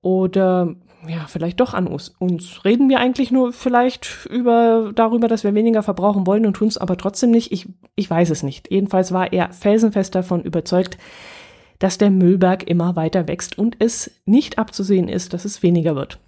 Oder 0.00 0.74
ja, 1.08 1.26
vielleicht 1.26 1.60
doch 1.60 1.74
an 1.74 1.86
uns. 1.86 2.10
Uns 2.18 2.64
reden 2.64 2.88
wir 2.88 2.98
eigentlich 2.98 3.30
nur 3.30 3.52
vielleicht 3.52 4.26
über 4.30 4.92
darüber, 4.94 5.28
dass 5.28 5.44
wir 5.44 5.54
weniger 5.54 5.82
verbrauchen 5.82 6.26
wollen 6.26 6.46
und 6.46 6.54
tun 6.54 6.68
es 6.68 6.78
aber 6.78 6.96
trotzdem 6.96 7.30
nicht. 7.30 7.52
Ich, 7.52 7.68
ich 7.94 8.08
weiß 8.08 8.30
es 8.30 8.42
nicht. 8.42 8.70
Jedenfalls 8.70 9.12
war 9.12 9.32
er 9.32 9.52
felsenfest 9.52 10.14
davon 10.14 10.42
überzeugt, 10.42 10.98
dass 11.78 11.98
der 11.98 12.10
Müllberg 12.10 12.68
immer 12.68 12.96
weiter 12.96 13.28
wächst 13.28 13.58
und 13.58 13.76
es 13.80 14.10
nicht 14.24 14.58
abzusehen 14.58 15.08
ist, 15.08 15.34
dass 15.34 15.44
es 15.44 15.62
weniger 15.62 15.96
wird. 15.96 16.18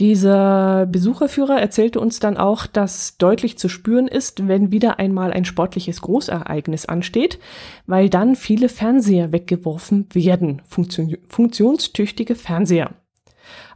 Dieser 0.00 0.86
Besucherführer 0.86 1.60
erzählte 1.60 2.00
uns 2.00 2.20
dann 2.20 2.38
auch, 2.38 2.66
dass 2.66 3.18
deutlich 3.18 3.58
zu 3.58 3.68
spüren 3.68 4.08
ist, 4.08 4.48
wenn 4.48 4.72
wieder 4.72 4.98
einmal 4.98 5.30
ein 5.30 5.44
sportliches 5.44 6.00
Großereignis 6.00 6.86
ansteht, 6.86 7.38
weil 7.86 8.08
dann 8.08 8.34
viele 8.34 8.70
Fernseher 8.70 9.30
weggeworfen 9.30 10.06
werden, 10.14 10.62
Funktion 10.66 11.18
funktionstüchtige 11.28 12.34
Fernseher. 12.34 12.94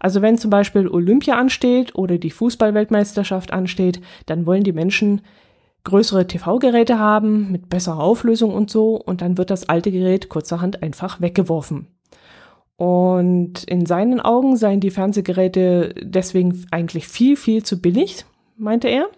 Also 0.00 0.22
wenn 0.22 0.38
zum 0.38 0.48
Beispiel 0.50 0.88
Olympia 0.88 1.34
ansteht 1.34 1.94
oder 1.94 2.16
die 2.16 2.30
Fußballweltmeisterschaft 2.30 3.52
ansteht, 3.52 4.00
dann 4.24 4.46
wollen 4.46 4.64
die 4.64 4.72
Menschen 4.72 5.20
größere 5.84 6.26
TV-Geräte 6.26 6.98
haben 6.98 7.52
mit 7.52 7.68
besserer 7.68 8.00
Auflösung 8.00 8.54
und 8.54 8.70
so 8.70 8.96
und 8.96 9.20
dann 9.20 9.36
wird 9.36 9.50
das 9.50 9.68
alte 9.68 9.92
Gerät 9.92 10.30
kurzerhand 10.30 10.82
einfach 10.82 11.20
weggeworfen. 11.20 11.93
Und 12.76 13.64
in 13.64 13.86
seinen 13.86 14.20
Augen 14.20 14.56
seien 14.56 14.80
die 14.80 14.90
Fernsehgeräte 14.90 15.94
deswegen 16.02 16.66
eigentlich 16.70 17.06
viel, 17.06 17.36
viel 17.36 17.62
zu 17.62 17.80
billig, 17.80 18.24
meinte 18.56 18.88
er. 18.88 19.08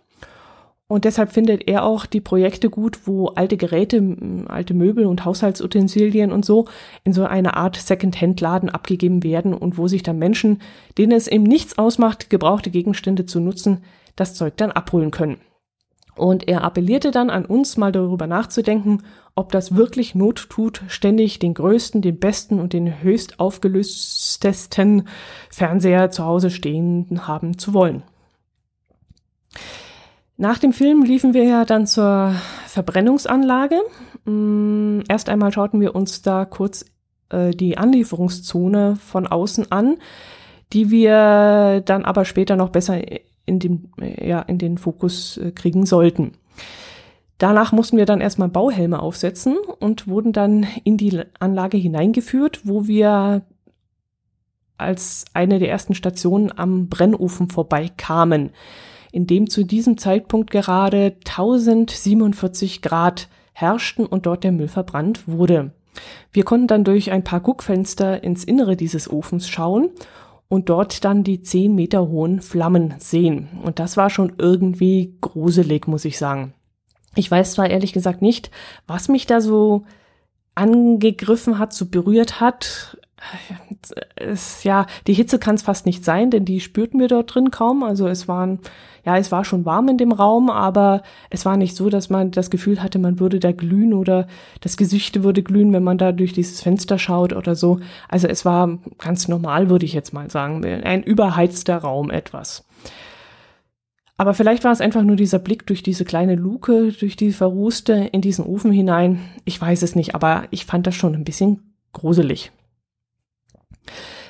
Und 0.89 1.05
deshalb 1.05 1.33
findet 1.33 1.67
er 1.67 1.85
auch 1.85 2.07
die 2.07 2.21
Projekte 2.21 2.71
gut, 2.71 3.09
wo 3.09 3.29
alte 3.29 3.57
Geräte, 3.57 4.17
alte 4.47 4.73
Möbel 4.73 5.07
und 5.07 5.25
Haushaltsutensilien 5.25 6.31
und 6.31 6.45
so 6.45 6.67
in 7.03 7.13
so 7.13 7.25
eine 7.25 7.57
Art 7.57 7.75
Second-Hand-Laden 7.77 8.69
abgegeben 8.69 9.25
werden 9.25 9.53
und 9.53 9.79
wo 9.79 9.89
sich 9.89 10.05
dann 10.05 10.19
Menschen, 10.19 10.61
denen 10.97 11.13
es 11.13 11.27
eben 11.27 11.43
nichts 11.43 11.77
ausmacht, 11.77 12.31
gebrauchte 12.31 12.71
Gegenstände 12.71 13.27
zu 13.27 13.41
nutzen, 13.41 13.83
das 14.15 14.35
Zeug 14.35 14.57
dann 14.59 14.71
abholen 14.71 15.11
können. 15.11 15.39
Und 16.17 16.49
er 16.49 16.65
appellierte 16.65 17.11
dann 17.11 17.29
an 17.29 17.45
uns, 17.45 17.77
mal 17.77 17.93
darüber 17.93 18.27
nachzudenken, 18.27 19.03
ob 19.35 19.53
das 19.53 19.77
wirklich 19.77 20.15
Not 20.15 20.49
tut, 20.49 20.83
ständig 20.89 21.39
den 21.39 21.53
größten, 21.53 22.01
den 22.01 22.19
besten 22.19 22.59
und 22.59 22.73
den 22.73 23.03
höchst 23.03 23.39
aufgelöstesten 23.39 25.09
Fernseher 25.51 26.11
zu 26.11 26.25
Hause 26.25 26.49
stehen 26.51 27.29
haben 27.29 27.59
zu 27.59 27.75
wollen. 27.75 28.03
Nach 30.39 30.59
dem 30.59 30.73
Film 30.73 31.03
liefen 31.03 31.35
wir 31.35 31.45
ja 31.45 31.65
dann 31.65 31.87
zur 31.87 32.35
Verbrennungsanlage. 32.67 33.81
Mm, 34.25 35.01
erst 35.09 35.29
einmal 35.29 35.53
schauten 35.53 35.81
wir 35.81 35.95
uns 35.95 36.23
da 36.23 36.45
kurz 36.47 36.87
äh, 37.31 37.51
die 37.51 37.77
Anlieferungszone 37.77 38.97
von 38.97 39.27
außen 39.27 39.71
an, 39.71 39.97
die 40.73 40.91
wir 40.91 41.83
dann 41.85 42.05
aber 42.05 42.25
später 42.25 42.57
noch 42.57 42.71
besser 42.71 43.01
in 43.47 43.59
den, 43.59 43.93
ja, 44.21 44.43
in 44.43 44.59
den 44.59 44.77
Fokus 44.77 45.39
äh, 45.39 45.53
kriegen 45.53 45.87
sollten. 45.87 46.33
Danach 47.39 47.73
mussten 47.73 47.97
wir 47.97 48.07
dann 48.07 48.21
erstmal 48.21 48.49
Bauhelme 48.49 49.01
aufsetzen 49.01 49.57
und 49.79 50.09
wurden 50.09 50.33
dann 50.33 50.67
in 50.85 50.97
die 50.97 51.23
Anlage 51.39 51.77
hineingeführt, 51.77 52.63
wo 52.65 52.87
wir 52.87 53.43
als 54.79 55.25
eine 55.35 55.59
der 55.59 55.71
ersten 55.71 55.95
Stationen 55.95 56.57
am 56.57 56.89
Brennofen 56.89 57.49
vorbeikamen, 57.49 58.51
in 59.13 59.27
dem 59.27 59.49
zu 59.49 59.65
diesem 59.65 59.99
Zeitpunkt 59.99 60.51
gerade 60.51 61.17
1047 61.27 62.83
Grad 62.83 63.29
herrschten 63.53 64.07
und 64.07 64.27
dort 64.27 64.45
der 64.45 64.53
Müll 64.53 64.69
verbrannt 64.69 65.27
wurde. 65.29 65.73
Wir 66.33 66.45
konnten 66.45 66.67
dann 66.67 66.85
durch 66.85 67.11
ein 67.11 67.25
paar 67.25 67.41
Guckfenster 67.41 68.23
ins 68.23 68.45
Innere 68.45 68.77
dieses 68.77 69.11
Ofens 69.11 69.49
schauen 69.49 69.91
und 70.49 70.69
dort 70.69 71.05
dann 71.05 71.25
die 71.25 71.43
10 71.43 71.75
Meter 71.75 72.09
hohen 72.09 72.41
Flammen 72.41 72.95
sehen. 72.99 73.49
Und 73.63 73.79
das 73.79 73.97
war 73.97 74.11
schon 74.11 74.35
irgendwie 74.39 75.17
gruselig, 75.21 75.87
muss 75.87 76.05
ich 76.05 76.19
sagen. 76.19 76.55
Ich 77.17 77.31
weiß 77.31 77.53
zwar 77.53 77.69
ehrlich 77.69 77.93
gesagt 77.93 78.23
nicht, 78.23 78.51
was 78.87 79.09
mich 79.09 79.27
da 79.27 79.41
so 79.41 79.85
angegriffen 80.55 81.59
hat, 81.59 81.73
so 81.73 81.87
berührt 81.87 82.41
hat. 82.41 82.99
Es, 84.15 84.63
ja, 84.65 84.87
die 85.07 85.15
Hitze 85.15 85.39
kann 85.39 85.57
es 85.57 85.63
fast 85.63 85.87
nicht 85.87 86.05
sein, 86.05 86.31
denn 86.31 86.45
die 86.45 86.61
spürten 86.61 87.01
wir 87.01 87.09
dort 87.09 87.35
drin 87.35 87.51
kaum. 87.51 87.83
Also 87.83 88.07
es 88.07 88.29
waren, 88.29 88.61
ja, 89.07 89.17
es 89.17 89.31
war 89.31 89.45
schon 89.45 89.65
warm 89.65 89.89
in 89.89 89.99
dem 89.99 90.11
Raum, 90.11 90.51
aber 90.51 91.03
es 91.31 91.47
war 91.47 91.57
nicht 91.57 91.77
so, 91.77 91.89
dass 91.89 92.11
man 92.11 92.33
das 92.33 92.51
Gefühl 92.51 92.83
hatte, 92.83 92.99
man 92.99 93.21
würde 93.21 93.39
da 93.39 93.53
glühen 93.53 93.95
oder 93.95 94.27
das 94.61 94.77
Gesicht 94.77 95.23
würde 95.23 95.45
glühen, 95.45 95.73
wenn 95.73 95.85
man 95.85 95.97
da 95.97 96.11
durch 96.11 96.33
dieses 96.33 96.61
Fenster 96.61 96.99
schaut 96.99 97.33
oder 97.33 97.55
so. 97.55 97.79
Also 98.09 98.27
es 98.27 98.45
war 98.45 98.79
ganz 98.99 99.29
normal, 99.29 99.71
würde 99.71 99.87
ich 99.87 99.93
jetzt 99.93 100.13
mal 100.13 100.29
sagen, 100.29 100.65
ein 100.65 101.05
überheizter 101.05 101.77
Raum 101.77 102.11
etwas. 102.11 102.67
Aber 104.17 104.35
vielleicht 104.35 104.65
war 104.65 104.73
es 104.73 104.81
einfach 104.81 105.03
nur 105.03 105.17
dieser 105.17 105.39
Blick 105.39 105.67
durch 105.67 105.85
diese 105.85 106.05
kleine 106.05 106.35
Luke, 106.35 106.93
durch 106.99 107.17
die 107.17 107.33
Verrußte 107.33 108.09
in 108.11 108.23
diesen 108.23 108.45
Ofen 108.45 108.73
hinein. 108.73 109.21
Ich 109.45 109.61
weiß 109.61 109.83
es 109.83 109.95
nicht, 109.95 110.17
aber 110.17 110.45
ich 110.51 110.65
fand 110.65 110.87
das 110.87 110.97
schon 110.97 111.15
ein 111.15 111.25
bisschen 111.25 111.75
gruselig. 111.93 112.51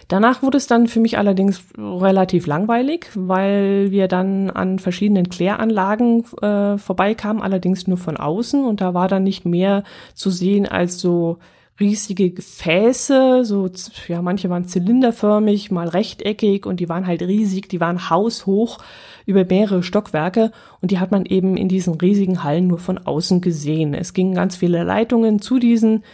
Danach 0.08 0.42
wurde 0.42 0.56
es 0.56 0.68
dann 0.68 0.86
für 0.86 1.00
mich 1.00 1.18
allerdings 1.18 1.64
relativ 1.76 2.46
langweilig, 2.46 3.08
weil 3.14 3.90
wir 3.90 4.06
dann 4.06 4.50
an 4.50 4.78
verschiedenen 4.78 5.28
Kläranlagen 5.28 6.24
äh, 6.42 6.78
vorbeikamen, 6.78 7.42
allerdings 7.42 7.88
nur 7.88 7.98
von 7.98 8.16
außen 8.16 8.64
und 8.64 8.80
da 8.80 8.94
war 8.94 9.08
dann 9.08 9.24
nicht 9.24 9.44
mehr 9.44 9.82
zu 10.14 10.30
sehen 10.30 10.66
als 10.66 11.00
so 11.00 11.38
riesige 11.78 12.30
Gefäße, 12.30 13.44
so, 13.44 13.68
ja, 14.08 14.22
manche 14.22 14.48
waren 14.48 14.64
zylinderförmig, 14.64 15.70
mal 15.70 15.88
rechteckig 15.88 16.64
und 16.66 16.80
die 16.80 16.88
waren 16.88 17.06
halt 17.06 17.22
riesig, 17.22 17.68
die 17.68 17.80
waren 17.80 18.08
haushoch 18.08 18.78
über 19.26 19.44
mehrere 19.44 19.82
Stockwerke 19.82 20.52
und 20.80 20.90
die 20.90 21.00
hat 21.00 21.10
man 21.10 21.26
eben 21.26 21.56
in 21.56 21.68
diesen 21.68 21.94
riesigen 21.94 22.44
Hallen 22.44 22.68
nur 22.68 22.78
von 22.78 22.98
außen 22.98 23.40
gesehen. 23.40 23.92
Es 23.92 24.14
gingen 24.14 24.34
ganz 24.34 24.56
viele 24.56 24.84
Leitungen 24.84 25.42
zu 25.42 25.58
diesen 25.58 26.04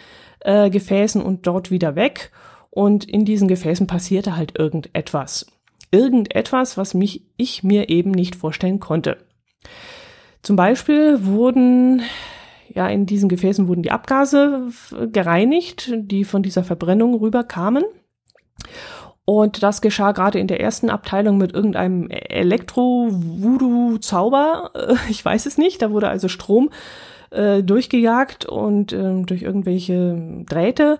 äh, 0.40 0.68
Gefäßen 0.70 1.22
und 1.22 1.46
dort 1.46 1.70
wieder 1.70 1.94
weg 1.94 2.32
und 2.74 3.04
in 3.04 3.24
diesen 3.24 3.46
Gefäßen 3.46 3.86
passierte 3.86 4.36
halt 4.36 4.58
irgendetwas. 4.58 5.46
Irgendetwas, 5.90 6.76
was 6.76 6.94
mich, 6.94 7.26
ich 7.36 7.62
mir 7.62 7.90
eben 7.90 8.10
nicht 8.10 8.34
vorstellen 8.34 8.80
konnte. 8.80 9.18
Zum 10.42 10.56
Beispiel 10.56 11.24
wurden 11.24 12.02
ja, 12.74 12.88
in 12.88 13.06
diesen 13.06 13.28
Gefäßen 13.28 13.68
wurden 13.68 13.82
die 13.82 13.90
Abgase 13.90 14.70
gereinigt, 15.12 15.92
die 15.94 16.24
von 16.24 16.42
dieser 16.42 16.64
Verbrennung 16.64 17.14
rüberkamen. 17.14 17.84
Und 19.24 19.62
das 19.62 19.80
geschah 19.82 20.12
gerade 20.12 20.38
in 20.38 20.46
der 20.48 20.60
ersten 20.60 20.90
Abteilung 20.90 21.38
mit 21.38 21.54
irgendeinem 21.54 22.10
Elektro-Voodoo-Zauber. 22.10 24.72
Ich 25.10 25.24
weiß 25.24 25.46
es 25.46 25.56
nicht. 25.58 25.82
Da 25.82 25.92
wurde 25.92 26.08
also 26.08 26.26
Strom 26.28 26.70
äh, 27.30 27.62
durchgejagt 27.62 28.46
und 28.46 28.92
äh, 28.92 29.22
durch 29.22 29.42
irgendwelche 29.42 30.44
Drähte. 30.48 30.98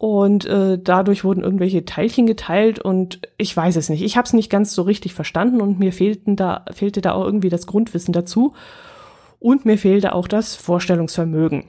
Und 0.00 0.46
äh, 0.46 0.78
dadurch 0.82 1.24
wurden 1.24 1.42
irgendwelche 1.42 1.84
Teilchen 1.84 2.24
geteilt 2.26 2.78
und 2.78 3.20
ich 3.36 3.54
weiß 3.54 3.76
es 3.76 3.90
nicht. 3.90 4.00
Ich 4.00 4.16
habe 4.16 4.24
es 4.24 4.32
nicht 4.32 4.48
ganz 4.48 4.72
so 4.72 4.80
richtig 4.80 5.12
verstanden 5.12 5.60
und 5.60 5.78
mir 5.78 5.92
fehlten 5.92 6.36
da, 6.36 6.64
fehlte 6.72 7.02
da 7.02 7.12
auch 7.12 7.26
irgendwie 7.26 7.50
das 7.50 7.66
Grundwissen 7.66 8.14
dazu 8.14 8.54
und 9.40 9.66
mir 9.66 9.76
fehlte 9.76 10.14
auch 10.14 10.26
das 10.26 10.56
Vorstellungsvermögen. 10.56 11.64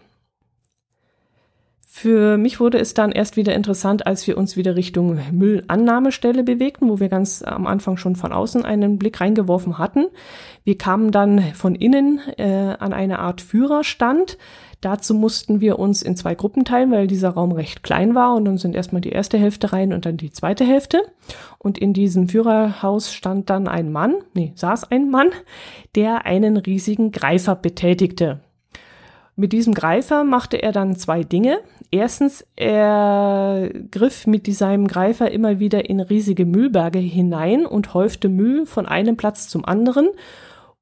Für 2.02 2.40
mich 2.40 2.60
wurde 2.60 2.80
es 2.80 2.96
dann 2.96 3.12
erst 3.12 3.38
wieder 3.38 3.54
interessant, 3.54 4.08
als 4.08 4.26
wir 4.26 4.36
uns 4.36 4.58
wieder 4.58 4.76
Richtung 4.76 5.20
Müllannahmestelle 5.32 6.42
bewegten, 6.42 6.90
wo 6.90 7.00
wir 7.00 7.10
ganz 7.10 7.44
am 7.44 7.68
Anfang 7.68 7.96
schon 7.98 8.16
von 8.16 8.34
außen 8.34 8.66
einen 8.66 8.98
Blick 8.98 9.22
reingeworfen 9.22 9.78
hatten. 9.78 10.08
Wir 10.64 10.80
kamen 10.80 11.12
dann 11.12 11.54
von 11.54 11.76
innen 11.76 12.20
äh, 12.40 12.76
an 12.80 12.92
eine 12.94 13.20
Art 13.20 13.40
Führerstand, 13.40 14.40
Dazu 14.84 15.14
mussten 15.14 15.62
wir 15.62 15.78
uns 15.78 16.02
in 16.02 16.16
zwei 16.16 16.34
Gruppen 16.34 16.66
teilen, 16.66 16.90
weil 16.90 17.06
dieser 17.06 17.30
Raum 17.30 17.52
recht 17.52 17.84
klein 17.84 18.16
war 18.16 18.34
und 18.34 18.46
dann 18.46 18.58
sind 18.58 18.76
erstmal 18.76 19.02
die 19.02 19.12
erste 19.12 19.38
Hälfte 19.38 19.74
rein 19.74 19.94
und 19.94 20.08
dann 20.08 20.18
die 20.18 20.32
zweite 20.32 20.66
Hälfte. 20.66 21.04
Und 21.60 21.78
in 21.78 21.94
diesem 21.94 22.30
Führerhaus 22.30 23.14
stand 23.14 23.52
dann 23.52 23.68
ein 23.68 23.92
Mann, 23.92 24.16
nee, 24.34 24.54
saß 24.56 24.90
ein 24.90 25.12
Mann, 25.12 25.30
der 25.94 26.26
einen 26.26 26.58
riesigen 26.58 27.12
Greifer 27.12 27.56
betätigte. 27.56 28.40
Mit 29.36 29.54
diesem 29.54 29.74
Greifer 29.74 30.24
machte 30.24 30.62
er 30.62 30.72
dann 30.72 30.96
zwei 30.96 31.24
Dinge. 31.24 31.60
Erstens, 31.90 32.46
er 32.56 33.70
griff 33.90 34.28
mit 34.28 34.46
diesem 34.46 34.88
Greifer 34.88 35.32
immer 35.32 35.60
wieder 35.60 35.90
in 35.90 36.00
riesige 36.00 36.46
Müllberge 36.46 37.00
hinein 37.00 37.66
und 37.66 37.94
häufte 37.94 38.30
Müll 38.30 38.66
von 38.66 38.86
einem 38.86 39.18
Platz 39.18 39.48
zum 39.48 39.66
anderen, 39.66 40.10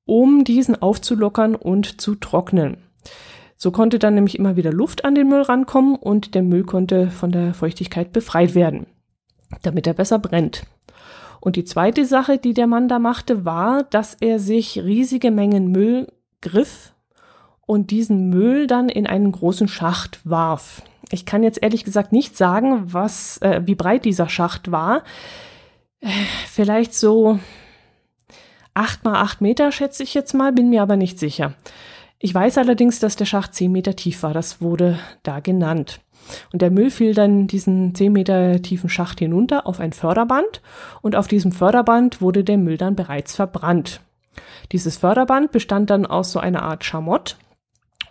um 0.05 0.43
diesen 0.43 0.81
aufzulockern 0.81 1.55
und 1.55 2.01
zu 2.01 2.15
trocknen. 2.15 2.77
So 3.55 3.71
konnte 3.71 3.99
dann 3.99 4.15
nämlich 4.15 4.39
immer 4.39 4.55
wieder 4.55 4.71
Luft 4.71 5.05
an 5.05 5.15
den 5.15 5.27
Müll 5.27 5.41
rankommen 5.41 5.95
und 5.95 6.33
der 6.33 6.43
Müll 6.43 6.63
konnte 6.63 7.12
von 7.12 7.31
der 7.31 7.53
Feuchtigkeit 7.53 8.13
befreit 8.13 8.55
werden, 8.55 8.88
damit 9.62 9.85
er 9.85 9.93
besser 9.93 10.17
brennt. 10.17 10.63
Und 11.41 11.55
die 11.55 11.65
zweite 11.65 12.05
Sache, 12.05 12.38
die 12.38 12.53
der 12.53 12.67
Mann 12.67 12.88
da 12.88 12.99
machte, 12.99 13.45
war, 13.45 13.83
dass 13.83 14.15
er 14.19 14.39
sich 14.39 14.79
riesige 14.83 15.31
Mengen 15.31 15.71
Müll 15.71 16.07
griff 16.41 16.93
und 17.69 17.91
diesen 17.91 18.29
Müll 18.29 18.65
dann 18.65 18.89
in 18.89 19.05
einen 19.05 19.32
großen 19.32 19.67
Schacht 19.67 20.21
warf. 20.23 20.82
Ich 21.12 21.27
kann 21.27 21.43
jetzt 21.43 21.62
ehrlich 21.62 21.84
gesagt 21.84 22.12
nicht 22.12 22.36
sagen, 22.36 22.82
was, 22.91 23.38
äh, 23.43 23.62
wie 23.63 23.75
breit 23.75 24.05
dieser 24.05 24.27
Schacht 24.27 24.71
war. 24.71 25.03
Äh, 26.01 26.08
vielleicht 26.47 26.95
so 26.95 27.38
acht 28.73 29.03
mal 29.03 29.21
acht 29.21 29.41
Meter, 29.41 29.71
schätze 29.71 30.01
ich 30.01 30.15
jetzt 30.15 30.34
mal, 30.34 30.51
bin 30.51 30.71
mir 30.71 30.82
aber 30.82 30.97
nicht 30.97 31.19
sicher. 31.19 31.53
Ich 32.17 32.34
weiß 32.34 32.58
allerdings, 32.58 32.97
dass 32.97 33.15
der 33.15 33.25
Schacht 33.25 33.53
zehn 33.53 33.71
Meter 33.71 33.95
tief 33.95 34.23
war. 34.23 34.34
Das 34.34 34.62
wurde 34.62 34.97
da 35.21 35.39
genannt. 35.39 35.99
Und 36.51 36.63
der 36.63 36.71
Müll 36.71 36.89
fiel 36.89 37.13
dann 37.13 37.45
diesen 37.45 37.93
zehn 37.93 38.13
Meter 38.13 38.63
tiefen 38.63 38.89
Schacht 38.89 39.19
hinunter 39.19 39.67
auf 39.67 39.79
ein 39.79 39.93
Förderband 39.93 40.63
und 41.03 41.15
auf 41.15 41.27
diesem 41.27 41.51
Förderband 41.51 42.19
wurde 42.19 42.43
der 42.43 42.58
Müll 42.58 42.77
dann 42.77 42.95
bereits 42.95 43.36
verbrannt. 43.36 44.01
Dieses 44.71 44.97
Förderband 44.97 45.51
bestand 45.51 45.91
dann 45.91 46.08
aus 46.08 46.32
so 46.32 46.39
einer 46.39 46.63
Art 46.63 46.84
Schamott 46.84 47.38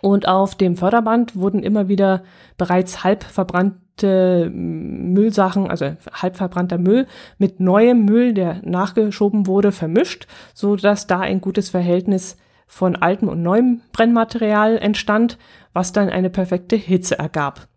und 0.01 0.27
auf 0.27 0.55
dem 0.55 0.75
Förderband 0.75 1.35
wurden 1.35 1.63
immer 1.63 1.87
wieder 1.87 2.23
bereits 2.57 3.03
halb 3.03 3.23
verbrannte 3.23 4.49
Müllsachen, 4.53 5.69
also 5.69 5.95
halb 6.13 6.37
verbrannter 6.37 6.77
Müll 6.77 7.05
mit 7.37 7.59
neuem 7.59 8.05
Müll, 8.05 8.33
der 8.33 8.61
nachgeschoben 8.63 9.47
wurde, 9.47 9.71
vermischt, 9.71 10.27
so 10.53 10.75
dass 10.75 11.07
da 11.07 11.19
ein 11.19 11.41
gutes 11.41 11.69
Verhältnis 11.69 12.37
von 12.65 12.95
altem 12.95 13.27
und 13.27 13.41
neuem 13.41 13.81
Brennmaterial 13.91 14.77
entstand, 14.77 15.37
was 15.73 15.91
dann 15.91 16.09
eine 16.09 16.29
perfekte 16.29 16.75
Hitze 16.75 17.17
ergab. 17.17 17.67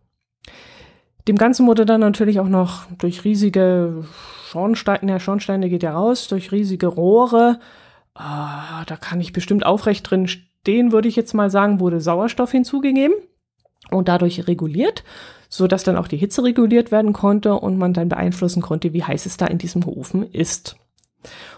Dem 1.29 1.37
Ganzen 1.37 1.67
wurde 1.67 1.87
dann 1.87 2.01
natürlich 2.01 2.41
auch 2.41 2.49
noch 2.49 2.87
durch 2.99 3.25
riesige 3.25 4.05
Schornsteine, 4.49 5.13
ja, 5.13 5.21
Schornsteine 5.21 5.71
geht 5.71 5.83
ja 5.83 5.93
raus, 5.93 6.29
durch 6.29 6.53
riesige 6.53 6.89
Rohre, 6.89 7.59
ah, 8.15 8.85
da 8.87 8.97
kann 8.97 9.21
ich 9.21 9.33
bestimmt 9.33 9.65
aufrecht 9.65 10.11
drin 10.11 10.29
stehen, 10.29 10.52
würde 10.67 11.09
ich 11.09 11.17
jetzt 11.17 11.35
mal 11.35 11.51
sagen, 11.51 11.81
wurde 11.81 12.01
Sauerstoff 12.01 12.53
hinzugegeben 12.53 13.15
und 13.91 14.09
dadurch 14.09 14.47
reguliert, 14.47 15.05
so 15.49 15.67
dass 15.67 15.85
dann 15.85 15.97
auch 15.97 16.09
die 16.09 16.17
Hitze 16.17 16.45
reguliert 16.45 16.91
werden 16.91 17.13
konnte 17.13 17.55
und 17.55 17.79
man 17.79 17.93
dann 17.93 18.09
beeinflussen 18.09 18.63
konnte, 18.63 18.93
wie 18.93 19.05
heiß 19.05 19.27
es 19.27 19.37
da 19.37 19.47
in 19.47 19.59
diesem 19.59 19.87
Ofen 19.87 20.31
ist. 20.31 20.77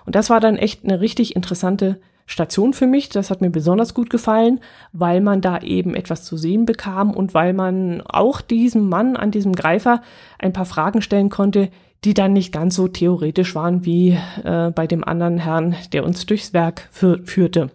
Und 0.05 0.15
das 0.15 0.31
war 0.31 0.41
dann 0.41 0.57
echt 0.57 0.85
eine 0.85 1.01
richtig 1.01 1.37
interessante 1.37 2.01
Station 2.27 2.73
für 2.73 2.87
mich. 2.87 3.09
Das 3.11 3.31
hat 3.31 3.41
mir 3.41 3.51
besonders 3.51 3.95
gut 3.95 4.11
gefallen, 4.11 4.61
weil 4.93 5.21
man 5.21 5.41
da 5.41 5.59
eben 5.59 5.95
etwas 5.95 6.25
zu 6.25 6.37
sehen 6.37 6.67
bekam 6.67 7.13
und 7.13 7.35
weil 7.35 7.53
man 7.53 8.03
auch 8.03 8.41
diesem 8.41 8.89
Mann 8.89 9.17
an 9.17 9.31
diesem 9.31 9.55
Greifer 9.55 10.03
ein 10.39 10.53
paar 10.53 10.65
Fragen 10.65 11.03
stellen 11.03 11.29
konnte, 11.29 11.71
die 12.05 12.15
dann 12.15 12.33
nicht 12.33 12.53
ganz 12.53 12.75
so 12.75 12.89
theoretisch 12.89 13.55
waren 13.55 13.85
wie 13.85 14.19
äh, 14.43 14.71
bei 14.71 14.87
dem 14.87 15.05
anderen 15.05 15.39
Herrn, 15.39 15.75
der 15.93 16.05
uns 16.05 16.27
durchs 16.27 16.53
Werk 16.53 16.89
für, 16.91 17.21
führte. 17.25 17.71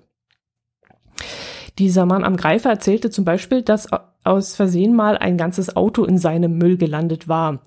Dieser 1.77 2.05
Mann 2.05 2.23
am 2.23 2.36
Greifer 2.36 2.69
erzählte 2.69 3.10
zum 3.10 3.25
Beispiel, 3.25 3.62
dass 3.62 3.88
aus 4.23 4.55
Versehen 4.55 4.95
mal 4.95 5.17
ein 5.17 5.38
ganzes 5.38 5.75
Auto 5.75 6.03
in 6.03 6.17
seinem 6.17 6.58
Müll 6.58 6.77
gelandet 6.77 7.27
war. 7.27 7.60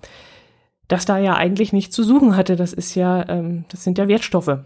Das 0.87 1.05
da 1.05 1.17
ja 1.17 1.35
eigentlich 1.35 1.73
nicht 1.73 1.93
zu 1.93 2.03
suchen 2.03 2.35
hatte, 2.35 2.55
das 2.55 2.73
ist 2.73 2.93
ja, 2.93 3.27
ähm, 3.29 3.65
das 3.69 3.83
sind 3.83 3.97
ja 3.97 4.07
Wertstoffe 4.07 4.59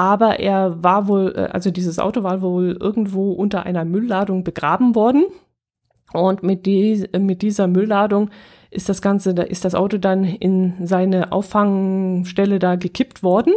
aber 0.00 0.40
er 0.40 0.82
war 0.82 1.08
wohl, 1.08 1.34
äh, 1.36 1.40
also 1.52 1.70
dieses 1.70 1.98
Auto 1.98 2.22
war 2.22 2.40
wohl 2.40 2.74
irgendwo 2.80 3.32
unter 3.32 3.66
einer 3.66 3.84
Müllladung 3.84 4.44
begraben 4.44 4.94
worden. 4.94 5.24
Und 6.14 6.42
mit, 6.42 6.64
die, 6.64 7.06
mit 7.18 7.42
dieser 7.42 7.66
Müllladung 7.66 8.30
ist 8.70 8.88
das 8.88 9.02
Ganze, 9.02 9.32
ist 9.32 9.66
das 9.66 9.74
Auto 9.74 9.98
dann 9.98 10.24
in 10.24 10.86
seine 10.86 11.32
Auffangstelle 11.32 12.58
da 12.58 12.76
gekippt 12.76 13.22
worden. 13.22 13.52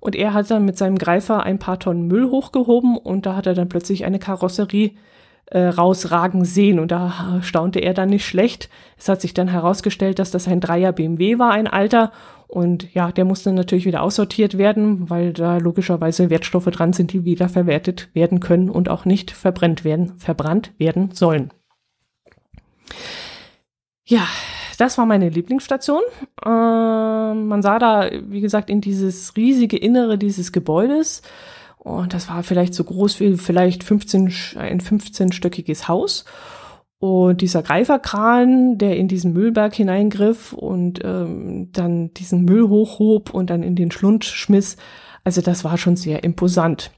Und 0.00 0.14
er 0.14 0.34
hat 0.34 0.50
dann 0.50 0.64
mit 0.64 0.78
seinem 0.78 0.98
Greifer 0.98 1.42
ein 1.42 1.58
paar 1.58 1.78
Tonnen 1.78 2.06
Müll 2.06 2.30
hochgehoben 2.30 2.96
und 2.96 3.26
da 3.26 3.36
hat 3.36 3.46
er 3.46 3.54
dann 3.54 3.68
plötzlich 3.68 4.04
eine 4.04 4.18
Karosserie 4.18 4.92
äh, 5.46 5.66
rausragen 5.66 6.44
sehen. 6.44 6.78
Und 6.78 6.90
da 6.90 7.40
staunte 7.42 7.80
er 7.80 7.94
dann 7.94 8.10
nicht 8.10 8.26
schlecht. 8.26 8.68
Es 8.96 9.08
hat 9.08 9.20
sich 9.20 9.34
dann 9.34 9.48
herausgestellt, 9.48 10.18
dass 10.18 10.30
das 10.30 10.46
ein 10.46 10.60
Dreier 10.60 10.92
BMW 10.92 11.38
war, 11.38 11.52
ein 11.52 11.66
alter. 11.66 12.12
Und 12.46 12.94
ja, 12.94 13.12
der 13.12 13.24
musste 13.24 13.52
natürlich 13.52 13.84
wieder 13.84 14.02
aussortiert 14.02 14.56
werden, 14.56 15.10
weil 15.10 15.32
da 15.32 15.58
logischerweise 15.58 16.30
Wertstoffe 16.30 16.66
dran 16.66 16.92
sind, 16.92 17.12
die 17.12 17.24
wiederverwertet 17.24 18.08
werden 18.14 18.40
können 18.40 18.70
und 18.70 18.88
auch 18.88 19.04
nicht 19.04 19.30
verbrennt 19.30 19.84
werden, 19.84 20.16
verbrannt 20.16 20.72
werden 20.78 21.10
sollen. 21.12 21.50
Ja, 24.06 24.26
das 24.78 24.96
war 24.96 25.06
meine 25.06 25.28
Lieblingsstation. 25.28 26.02
Äh, 26.44 26.48
man 26.48 27.60
sah 27.62 27.78
da, 27.78 28.08
wie 28.28 28.40
gesagt, 28.40 28.70
in 28.70 28.80
dieses 28.80 29.36
riesige 29.36 29.76
Innere 29.76 30.16
dieses 30.16 30.52
Gebäudes. 30.52 31.22
Und 31.76 32.14
das 32.14 32.28
war 32.28 32.42
vielleicht 32.42 32.74
so 32.74 32.84
groß 32.84 33.20
wie 33.20 33.36
vielleicht 33.36 33.84
15, 33.84 34.32
ein 34.56 34.80
15-stöckiges 34.80 35.88
Haus. 35.88 36.24
Und 37.00 37.40
dieser 37.40 37.62
Greiferkran, 37.62 38.78
der 38.78 38.96
in 38.96 39.08
diesen 39.08 39.32
Müllberg 39.32 39.74
hineingriff 39.74 40.52
und 40.52 41.00
ähm, 41.04 41.70
dann 41.72 42.12
diesen 42.14 42.44
Müll 42.44 42.68
hochhob 42.68 43.32
und 43.32 43.50
dann 43.50 43.62
in 43.62 43.76
den 43.76 43.90
Schlund 43.92 44.24
schmiss, 44.24 44.76
also 45.22 45.40
das 45.40 45.62
war 45.62 45.78
schon 45.78 45.96
sehr 45.96 46.24
imposant. 46.24 46.90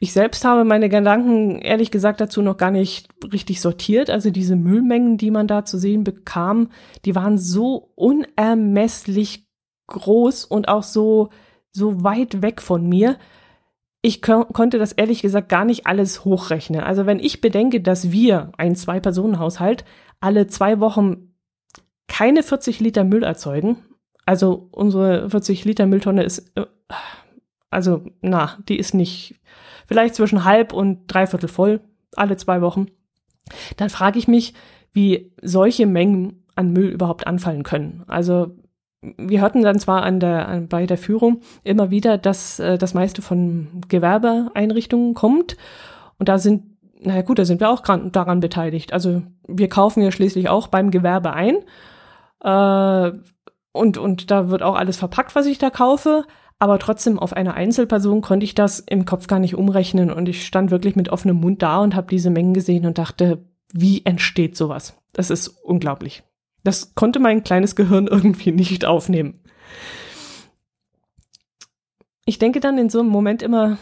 Ich 0.00 0.12
selbst 0.12 0.44
habe 0.44 0.64
meine 0.64 0.88
Gedanken 0.88 1.60
ehrlich 1.60 1.90
gesagt 1.90 2.20
dazu 2.20 2.42
noch 2.42 2.56
gar 2.56 2.70
nicht 2.70 3.08
richtig 3.32 3.60
sortiert. 3.60 4.10
Also 4.10 4.30
diese 4.30 4.56
Müllmengen, 4.56 5.18
die 5.18 5.30
man 5.30 5.46
da 5.46 5.64
zu 5.64 5.78
sehen 5.78 6.04
bekam, 6.04 6.70
die 7.04 7.14
waren 7.14 7.38
so 7.38 7.92
unermesslich 7.94 9.46
groß 9.86 10.44
und 10.46 10.68
auch 10.68 10.82
so, 10.82 11.30
so 11.70 12.02
weit 12.02 12.42
weg 12.42 12.60
von 12.60 12.88
mir. 12.88 13.16
Ich 14.02 14.20
konnte 14.20 14.78
das 14.78 14.92
ehrlich 14.92 15.22
gesagt 15.22 15.48
gar 15.48 15.64
nicht 15.64 15.86
alles 15.86 16.24
hochrechnen. 16.24 16.82
Also 16.82 17.06
wenn 17.06 17.20
ich 17.20 17.40
bedenke, 17.40 17.80
dass 17.80 18.10
wir, 18.10 18.52
ein 18.58 18.76
Zwei-Personen-Haushalt, 18.76 19.84
alle 20.20 20.46
zwei 20.48 20.80
Wochen 20.80 21.34
keine 22.08 22.42
40 22.42 22.80
Liter 22.80 23.04
Müll 23.04 23.22
erzeugen, 23.22 23.78
also 24.26 24.68
unsere 24.72 25.30
40 25.30 25.64
Liter 25.64 25.86
Mülltonne 25.86 26.22
ist, 26.22 26.52
äh, 26.56 26.66
also 27.74 28.04
na, 28.22 28.56
die 28.68 28.78
ist 28.78 28.94
nicht, 28.94 29.40
vielleicht 29.86 30.14
zwischen 30.14 30.44
halb 30.44 30.72
und 30.72 31.06
dreiviertel 31.08 31.48
voll, 31.48 31.80
alle 32.16 32.36
zwei 32.36 32.62
Wochen. 32.62 32.86
Dann 33.76 33.90
frage 33.90 34.18
ich 34.18 34.28
mich, 34.28 34.54
wie 34.92 35.32
solche 35.42 35.86
Mengen 35.86 36.44
an 36.54 36.72
Müll 36.72 36.88
überhaupt 36.88 37.26
anfallen 37.26 37.64
können. 37.64 38.04
Also 38.06 38.56
wir 39.18 39.40
hörten 39.40 39.62
dann 39.62 39.78
zwar 39.78 40.02
an 40.02 40.20
der, 40.20 40.48
an, 40.48 40.68
bei 40.68 40.86
der 40.86 40.96
Führung 40.96 41.40
immer 41.62 41.90
wieder, 41.90 42.16
dass 42.16 42.58
äh, 42.58 42.78
das 42.78 42.94
meiste 42.94 43.22
von 43.22 43.82
Gewerbeeinrichtungen 43.88 45.14
kommt. 45.14 45.56
Und 46.18 46.28
da 46.28 46.38
sind, 46.38 46.62
naja 47.00 47.22
gut, 47.22 47.38
da 47.38 47.44
sind 47.44 47.60
wir 47.60 47.68
auch 47.68 47.80
daran 47.80 48.40
beteiligt. 48.40 48.92
Also 48.92 49.22
wir 49.46 49.68
kaufen 49.68 50.02
ja 50.02 50.10
schließlich 50.10 50.48
auch 50.48 50.68
beim 50.68 50.90
Gewerbe 50.90 51.32
ein. 51.32 51.56
Äh, 52.40 53.18
und, 53.72 53.98
und 53.98 54.30
da 54.30 54.48
wird 54.48 54.62
auch 54.62 54.76
alles 54.76 54.96
verpackt, 54.96 55.34
was 55.34 55.46
ich 55.46 55.58
da 55.58 55.68
kaufe. 55.68 56.24
Aber 56.64 56.78
trotzdem 56.78 57.18
auf 57.18 57.34
eine 57.34 57.52
Einzelperson 57.52 58.22
konnte 58.22 58.44
ich 58.44 58.54
das 58.54 58.80
im 58.80 59.04
Kopf 59.04 59.26
gar 59.26 59.38
nicht 59.38 59.54
umrechnen. 59.54 60.10
Und 60.10 60.30
ich 60.30 60.46
stand 60.46 60.70
wirklich 60.70 60.96
mit 60.96 61.10
offenem 61.10 61.36
Mund 61.36 61.60
da 61.60 61.82
und 61.82 61.94
habe 61.94 62.06
diese 62.06 62.30
Mengen 62.30 62.54
gesehen 62.54 62.86
und 62.86 62.96
dachte, 62.96 63.44
wie 63.74 64.00
entsteht 64.06 64.56
sowas? 64.56 64.96
Das 65.12 65.28
ist 65.28 65.48
unglaublich. 65.48 66.22
Das 66.62 66.94
konnte 66.94 67.18
mein 67.18 67.44
kleines 67.44 67.76
Gehirn 67.76 68.06
irgendwie 68.10 68.50
nicht 68.50 68.86
aufnehmen. 68.86 69.42
Ich 72.24 72.38
denke 72.38 72.60
dann 72.60 72.78
in 72.78 72.88
so 72.88 73.00
einem 73.00 73.10
Moment 73.10 73.42
immer 73.42 73.76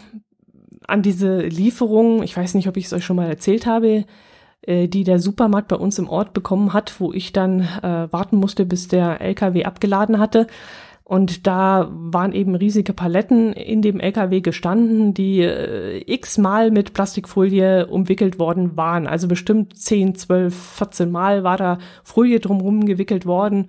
an 0.85 1.03
diese 1.03 1.39
Lieferung, 1.39 2.21
ich 2.21 2.35
weiß 2.35 2.53
nicht, 2.53 2.67
ob 2.67 2.75
ich 2.75 2.87
es 2.87 2.91
euch 2.91 3.05
schon 3.05 3.15
mal 3.15 3.29
erzählt 3.29 3.65
habe, 3.65 4.03
äh, 4.61 4.89
die 4.89 5.05
der 5.05 5.19
Supermarkt 5.19 5.69
bei 5.69 5.77
uns 5.77 5.99
im 5.99 6.09
Ort 6.09 6.33
bekommen 6.33 6.73
hat, 6.73 6.99
wo 6.99 7.13
ich 7.13 7.31
dann 7.31 7.61
äh, 7.61 8.11
warten 8.11 8.35
musste, 8.35 8.65
bis 8.65 8.89
der 8.89 9.21
LKW 9.21 9.63
abgeladen 9.63 10.19
hatte. 10.19 10.47
Und 11.05 11.47
da 11.47 11.89
waren 11.91 12.31
eben 12.31 12.55
riesige 12.55 12.93
Paletten 12.93 13.51
in 13.51 13.81
dem 13.81 13.99
LKW 13.99 14.39
gestanden, 14.39 15.13
die 15.13 15.41
äh, 15.41 16.01
x-mal 16.07 16.71
mit 16.71 16.93
Plastikfolie 16.93 17.87
umwickelt 17.87 18.39
worden 18.39 18.77
waren. 18.77 19.05
Also 19.05 19.27
bestimmt 19.27 19.77
10, 19.77 20.15
12, 20.15 20.55
14 20.55 21.11
Mal 21.11 21.43
war 21.43 21.57
da 21.57 21.77
Folie 22.03 22.39
drumherum 22.39 22.85
gewickelt 22.85 23.25
worden. 23.25 23.67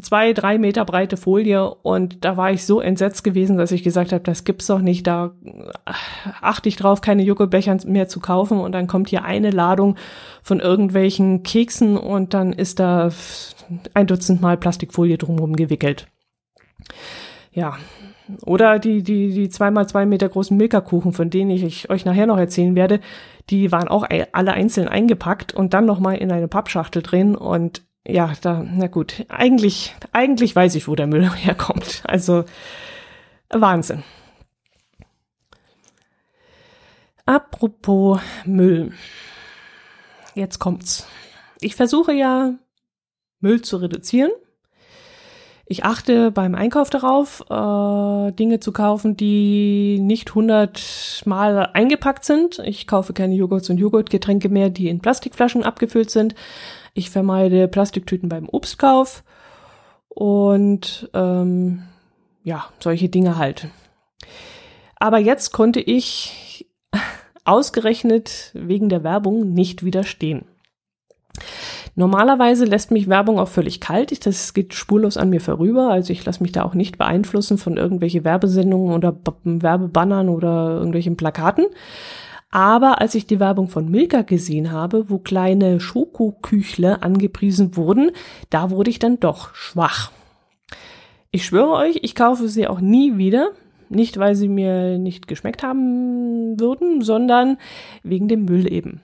Zwei, 0.00 0.32
drei 0.32 0.56
Meter 0.56 0.86
breite 0.86 1.18
Folie. 1.18 1.74
Und 1.74 2.24
da 2.24 2.38
war 2.38 2.50
ich 2.50 2.64
so 2.64 2.80
entsetzt 2.80 3.22
gewesen, 3.22 3.58
dass 3.58 3.72
ich 3.72 3.82
gesagt 3.82 4.12
habe, 4.12 4.22
das 4.22 4.44
gibt's 4.44 4.66
doch 4.66 4.80
nicht. 4.80 5.06
Da 5.06 5.34
äh, 5.44 5.92
achte 6.40 6.70
ich 6.70 6.76
drauf, 6.76 7.02
keine 7.02 7.22
Joghurtbecher 7.22 7.76
mehr 7.84 8.08
zu 8.08 8.18
kaufen. 8.18 8.60
Und 8.60 8.72
dann 8.72 8.86
kommt 8.86 9.10
hier 9.10 9.24
eine 9.24 9.50
Ladung 9.50 9.96
von 10.42 10.58
irgendwelchen 10.58 11.42
Keksen 11.42 11.98
und 11.98 12.32
dann 12.32 12.54
ist 12.54 12.80
da 12.80 13.10
ein 13.92 14.06
Dutzend 14.06 14.40
Mal 14.40 14.56
Plastikfolie 14.56 15.18
drumherum 15.18 15.54
gewickelt. 15.54 16.06
Ja. 17.52 17.76
Oder 18.44 18.78
die, 18.78 19.02
die, 19.02 19.32
die 19.32 19.48
zweimal 19.48 19.88
zwei 19.88 20.06
Meter 20.06 20.28
großen 20.28 20.56
Milka-Kuchen, 20.56 21.12
von 21.12 21.30
denen 21.30 21.50
ich 21.50 21.90
euch 21.90 22.04
nachher 22.04 22.26
noch 22.26 22.38
erzählen 22.38 22.76
werde, 22.76 23.00
die 23.50 23.72
waren 23.72 23.88
auch 23.88 24.06
alle 24.32 24.52
einzeln 24.52 24.88
eingepackt 24.88 25.52
und 25.52 25.74
dann 25.74 25.86
nochmal 25.86 26.18
in 26.18 26.30
eine 26.30 26.46
Pappschachtel 26.48 27.02
drin 27.02 27.34
und 27.34 27.82
ja, 28.06 28.32
da, 28.40 28.64
na 28.64 28.86
gut, 28.86 29.26
eigentlich, 29.28 29.94
eigentlich 30.12 30.54
weiß 30.56 30.74
ich, 30.76 30.88
wo 30.88 30.94
der 30.94 31.06
Müll 31.06 31.28
herkommt. 31.34 32.02
Also, 32.04 32.44
Wahnsinn. 33.50 34.04
Apropos 37.26 38.20
Müll. 38.44 38.92
Jetzt 40.34 40.58
kommt's. 40.58 41.06
Ich 41.60 41.76
versuche 41.76 42.12
ja, 42.12 42.54
Müll 43.40 43.62
zu 43.62 43.76
reduzieren 43.76 44.30
ich 45.70 45.84
achte 45.84 46.32
beim 46.32 46.56
Einkauf 46.56 46.90
darauf, 46.90 47.44
äh, 47.48 48.32
Dinge 48.32 48.58
zu 48.58 48.72
kaufen, 48.72 49.16
die 49.16 50.00
nicht 50.00 50.34
hundertmal 50.34 51.70
eingepackt 51.74 52.24
sind. 52.24 52.58
Ich 52.64 52.88
kaufe 52.88 53.12
keine 53.12 53.36
Joghurts 53.36 53.70
und 53.70 53.78
Joghurtgetränke 53.78 54.48
mehr, 54.48 54.68
die 54.68 54.88
in 54.88 54.98
Plastikflaschen 54.98 55.62
abgefüllt 55.62 56.10
sind. 56.10 56.34
Ich 56.92 57.10
vermeide 57.10 57.68
Plastiktüten 57.68 58.28
beim 58.28 58.48
Obstkauf 58.48 59.22
und 60.08 61.08
ähm, 61.14 61.84
ja, 62.42 62.66
solche 62.80 63.08
Dinge 63.08 63.38
halt. 63.38 63.68
Aber 64.96 65.18
jetzt 65.18 65.52
konnte 65.52 65.78
ich 65.78 66.66
ausgerechnet 67.44 68.50
wegen 68.54 68.88
der 68.88 69.04
Werbung 69.04 69.52
nicht 69.52 69.84
widerstehen. 69.84 70.46
Normalerweise 71.94 72.64
lässt 72.64 72.90
mich 72.90 73.08
Werbung 73.08 73.38
auch 73.38 73.48
völlig 73.48 73.80
kalt. 73.80 74.26
Das 74.26 74.54
geht 74.54 74.74
spurlos 74.74 75.16
an 75.16 75.30
mir 75.30 75.40
vorüber. 75.40 75.90
Also 75.90 76.12
ich 76.12 76.24
lasse 76.24 76.42
mich 76.42 76.52
da 76.52 76.62
auch 76.64 76.74
nicht 76.74 76.98
beeinflussen 76.98 77.58
von 77.58 77.76
irgendwelche 77.76 78.24
Werbesendungen 78.24 78.94
oder 78.94 79.16
Werbebannern 79.44 80.28
oder 80.28 80.76
irgendwelchen 80.76 81.16
Plakaten. 81.16 81.66
Aber 82.50 83.00
als 83.00 83.14
ich 83.14 83.26
die 83.26 83.38
Werbung 83.38 83.68
von 83.68 83.88
Milka 83.90 84.22
gesehen 84.22 84.72
habe, 84.72 85.08
wo 85.08 85.18
kleine 85.18 85.78
Schokoküchle 85.78 87.02
angepriesen 87.02 87.76
wurden, 87.76 88.10
da 88.50 88.70
wurde 88.70 88.90
ich 88.90 88.98
dann 88.98 89.20
doch 89.20 89.54
schwach. 89.54 90.10
Ich 91.30 91.44
schwöre 91.44 91.72
euch, 91.72 92.00
ich 92.02 92.16
kaufe 92.16 92.48
sie 92.48 92.66
auch 92.66 92.80
nie 92.80 93.16
wieder. 93.16 93.50
Nicht, 93.88 94.18
weil 94.18 94.36
sie 94.36 94.48
mir 94.48 94.98
nicht 94.98 95.28
geschmeckt 95.28 95.62
haben 95.62 96.58
würden, 96.58 97.02
sondern 97.02 97.58
wegen 98.02 98.28
dem 98.28 98.44
Müll 98.44 98.72
eben. 98.72 99.00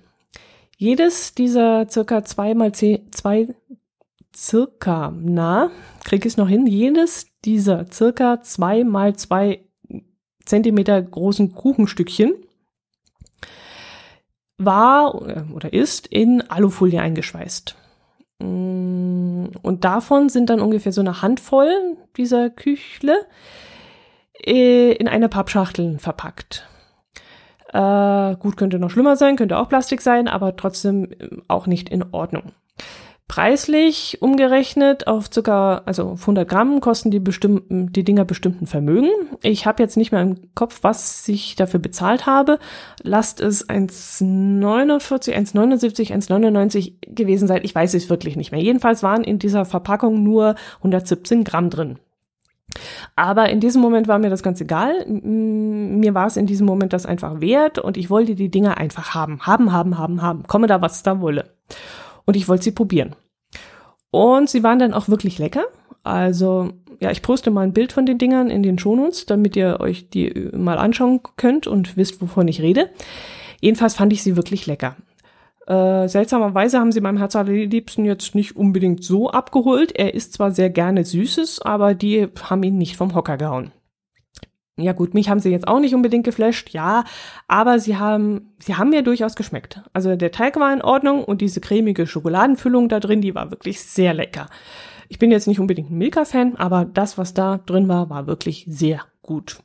Jedes 0.76 1.34
dieser 1.34 1.88
circa 1.88 2.24
zwei 2.24 2.54
mal 2.54 2.72
zehn, 2.72 3.10
zwei, 3.10 3.48
circa, 4.34 5.12
na, 5.18 5.70
krieg 6.04 6.26
ich 6.26 6.36
noch 6.36 6.48
hin, 6.48 6.66
jedes 6.66 7.28
dieser 7.44 7.90
circa 7.90 8.42
zwei 8.42 8.84
mal 8.84 9.16
zwei 9.16 9.64
Zentimeter 10.44 11.00
großen 11.00 11.54
Kuchenstückchen 11.54 12.34
war 14.58 15.14
oder 15.14 15.72
ist 15.72 16.06
in 16.06 16.42
Alufolie 16.42 17.00
eingeschweißt. 17.00 17.74
Mm, 18.38 19.46
und 19.62 19.84
davon 19.84 20.28
sind 20.28 20.50
dann 20.50 20.60
ungefähr 20.60 20.92
so 20.92 21.00
eine 21.00 21.22
Handvoll 21.22 21.96
dieser 22.16 22.50
Küchle 22.50 23.26
äh, 24.44 24.92
in 24.92 25.08
eine 25.08 25.28
Pappschachtel 25.28 25.98
verpackt. 25.98 26.68
Äh, 27.76 28.36
gut, 28.36 28.56
könnte 28.56 28.78
noch 28.78 28.88
schlimmer 28.88 29.16
sein, 29.16 29.36
könnte 29.36 29.58
auch 29.58 29.68
Plastik 29.68 30.00
sein, 30.00 30.28
aber 30.28 30.56
trotzdem 30.56 31.10
ähm, 31.20 31.42
auch 31.46 31.66
nicht 31.66 31.90
in 31.90 32.04
Ordnung. 32.10 32.52
Preislich 33.28 34.22
umgerechnet 34.22 35.08
auf 35.08 35.26
circa, 35.30 35.82
also 35.84 36.10
auf 36.10 36.22
100 36.22 36.48
Gramm 36.48 36.80
kosten 36.80 37.10
die 37.10 37.18
bestimmten, 37.18 37.92
die 37.92 38.04
Dinger 38.04 38.24
bestimmten 38.24 38.66
Vermögen. 38.66 39.10
Ich 39.42 39.66
habe 39.66 39.82
jetzt 39.82 39.98
nicht 39.98 40.10
mehr 40.10 40.22
im 40.22 40.54
Kopf, 40.54 40.78
was 40.82 41.28
ich 41.28 41.54
dafür 41.56 41.80
bezahlt 41.80 42.24
habe. 42.24 42.60
Lasst 43.02 43.40
es 43.42 43.68
1,49, 43.68 45.34
1,79, 45.34 46.14
1,99 46.14 47.14
gewesen 47.14 47.46
sein. 47.46 47.60
Ich 47.62 47.74
weiß 47.74 47.92
es 47.92 48.08
wirklich 48.08 48.36
nicht 48.36 48.52
mehr. 48.52 48.62
Jedenfalls 48.62 49.02
waren 49.02 49.24
in 49.24 49.38
dieser 49.38 49.66
Verpackung 49.66 50.22
nur 50.22 50.54
117 50.78 51.44
Gramm 51.44 51.68
drin. 51.68 51.98
Aber 53.16 53.48
in 53.48 53.60
diesem 53.60 53.80
Moment 53.80 54.08
war 54.08 54.18
mir 54.18 54.28
das 54.28 54.42
ganz 54.42 54.60
egal. 54.60 55.06
Mir 55.06 56.12
war 56.14 56.26
es 56.26 56.36
in 56.36 56.46
diesem 56.46 56.66
Moment 56.66 56.92
das 56.92 57.06
einfach 57.06 57.40
wert 57.40 57.78
und 57.78 57.96
ich 57.96 58.10
wollte 58.10 58.34
die 58.34 58.50
Dinge 58.50 58.76
einfach 58.76 59.14
haben. 59.14 59.40
Haben, 59.40 59.72
haben, 59.72 59.96
haben, 59.96 60.20
haben. 60.20 60.42
Komme 60.46 60.66
da, 60.66 60.82
was 60.82 61.02
da 61.02 61.20
wolle. 61.20 61.54
Und 62.26 62.36
ich 62.36 62.46
wollte 62.46 62.64
sie 62.64 62.72
probieren. 62.72 63.16
Und 64.10 64.50
sie 64.50 64.62
waren 64.62 64.78
dann 64.78 64.92
auch 64.92 65.08
wirklich 65.08 65.38
lecker. 65.38 65.64
Also, 66.02 66.68
ja, 67.00 67.10
ich 67.10 67.22
poste 67.22 67.50
mal 67.50 67.62
ein 67.62 67.72
Bild 67.72 67.92
von 67.92 68.04
den 68.04 68.18
Dingern 68.18 68.50
in 68.50 68.62
den 68.62 68.78
Shownotes, 68.78 69.24
damit 69.24 69.56
ihr 69.56 69.80
euch 69.80 70.10
die 70.10 70.50
mal 70.54 70.78
anschauen 70.78 71.20
könnt 71.36 71.66
und 71.66 71.96
wisst, 71.96 72.20
wovon 72.20 72.48
ich 72.48 72.60
rede. 72.60 72.90
Jedenfalls 73.60 73.94
fand 73.94 74.12
ich 74.12 74.22
sie 74.22 74.36
wirklich 74.36 74.66
lecker. 74.66 74.94
Äh, 75.66 76.08
seltsamerweise 76.08 76.78
haben 76.78 76.92
sie 76.92 77.00
meinem 77.00 77.18
Herz 77.18 77.34
allerliebsten 77.34 78.04
jetzt 78.04 78.34
nicht 78.34 78.56
unbedingt 78.56 79.02
so 79.02 79.30
abgeholt. 79.30 79.92
Er 79.92 80.14
isst 80.14 80.34
zwar 80.34 80.52
sehr 80.52 80.70
gerne 80.70 81.04
Süßes, 81.04 81.60
aber 81.62 81.94
die 81.94 82.28
haben 82.42 82.62
ihn 82.62 82.78
nicht 82.78 82.96
vom 82.96 83.14
Hocker 83.14 83.36
gehauen. 83.36 83.72
Ja 84.78 84.92
gut, 84.92 85.14
mich 85.14 85.30
haben 85.30 85.40
sie 85.40 85.50
jetzt 85.50 85.66
auch 85.66 85.80
nicht 85.80 85.94
unbedingt 85.94 86.24
geflasht, 86.24 86.68
ja, 86.70 87.04
aber 87.48 87.78
sie 87.78 87.96
haben, 87.96 88.52
sie 88.58 88.74
haben 88.74 88.90
mir 88.90 89.02
durchaus 89.02 89.34
geschmeckt. 89.34 89.80
Also 89.94 90.16
der 90.16 90.32
Teig 90.32 90.60
war 90.60 90.70
in 90.72 90.82
Ordnung 90.82 91.24
und 91.24 91.40
diese 91.40 91.62
cremige 91.62 92.06
Schokoladenfüllung 92.06 92.90
da 92.90 93.00
drin, 93.00 93.22
die 93.22 93.34
war 93.34 93.50
wirklich 93.50 93.80
sehr 93.80 94.12
lecker. 94.12 94.48
Ich 95.08 95.18
bin 95.18 95.30
jetzt 95.30 95.48
nicht 95.48 95.60
unbedingt 95.60 95.90
ein 95.90 95.96
Milka-Fan, 95.96 96.56
aber 96.56 96.84
das, 96.84 97.16
was 97.16 97.32
da 97.32 97.56
drin 97.56 97.88
war, 97.88 98.10
war 98.10 98.26
wirklich 98.26 98.66
sehr 98.68 99.00
gut. 99.22 99.60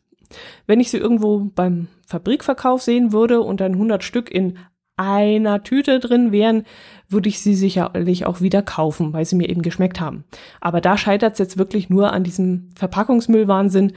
Wenn 0.66 0.80
ich 0.80 0.90
sie 0.90 0.98
irgendwo 0.98 1.40
beim 1.40 1.88
Fabrikverkauf 2.08 2.82
sehen 2.82 3.12
würde 3.12 3.42
und 3.42 3.60
dann 3.60 3.74
100 3.74 4.06
Stück 4.06 4.32
in 4.32 4.60
einer 5.02 5.64
Tüte 5.64 6.00
drin 6.00 6.32
wären, 6.32 6.64
würde 7.10 7.30
ich 7.30 7.42
sie 7.42 7.56
sicherlich 7.56 8.26
auch 8.26 8.42
wieder 8.42 8.62
kaufen, 8.62 9.14
weil 9.14 9.26
sie 9.26 9.36
mir 9.36 9.50
eben 9.50 9.62
geschmeckt 9.62 10.00
haben. 10.00 10.24
Aber 10.60 10.82
da 10.82 10.98
scheitert 10.98 11.34
es 11.34 11.40
jetzt 11.40 11.58
wirklich 11.58 11.90
nur 11.90 12.14
an 12.14 12.24
diesem 12.24 12.70
Verpackungsmüllwahnsinn, 12.76 13.94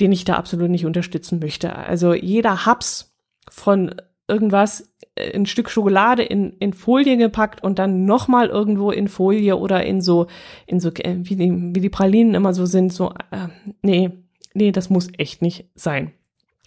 den 0.00 0.12
ich 0.12 0.24
da 0.24 0.34
absolut 0.34 0.70
nicht 0.70 0.86
unterstützen 0.86 1.38
möchte. 1.40 1.74
Also 1.74 2.14
jeder 2.14 2.64
Haps 2.66 3.14
von 3.50 3.94
irgendwas, 4.28 4.94
ein 5.34 5.46
Stück 5.46 5.68
Schokolade 5.68 6.22
in, 6.22 6.52
in 6.54 6.72
Folie 6.72 7.16
gepackt 7.16 7.62
und 7.62 7.78
dann 7.78 8.04
nochmal 8.04 8.48
irgendwo 8.48 8.90
in 8.90 9.08
Folie 9.08 9.56
oder 9.56 9.84
in 9.84 10.00
so, 10.00 10.26
in 10.66 10.80
so, 10.80 10.90
äh, 10.90 11.16
wie 11.18 11.36
die, 11.36 11.52
wie 11.74 11.80
die 11.80 11.90
Pralinen 11.90 12.34
immer 12.34 12.54
so 12.54 12.64
sind, 12.64 12.92
so, 12.92 13.10
äh, 13.30 13.48
nee, 13.82 14.10
nee, 14.54 14.72
das 14.72 14.88
muss 14.88 15.08
echt 15.18 15.42
nicht 15.42 15.66
sein. 15.74 16.12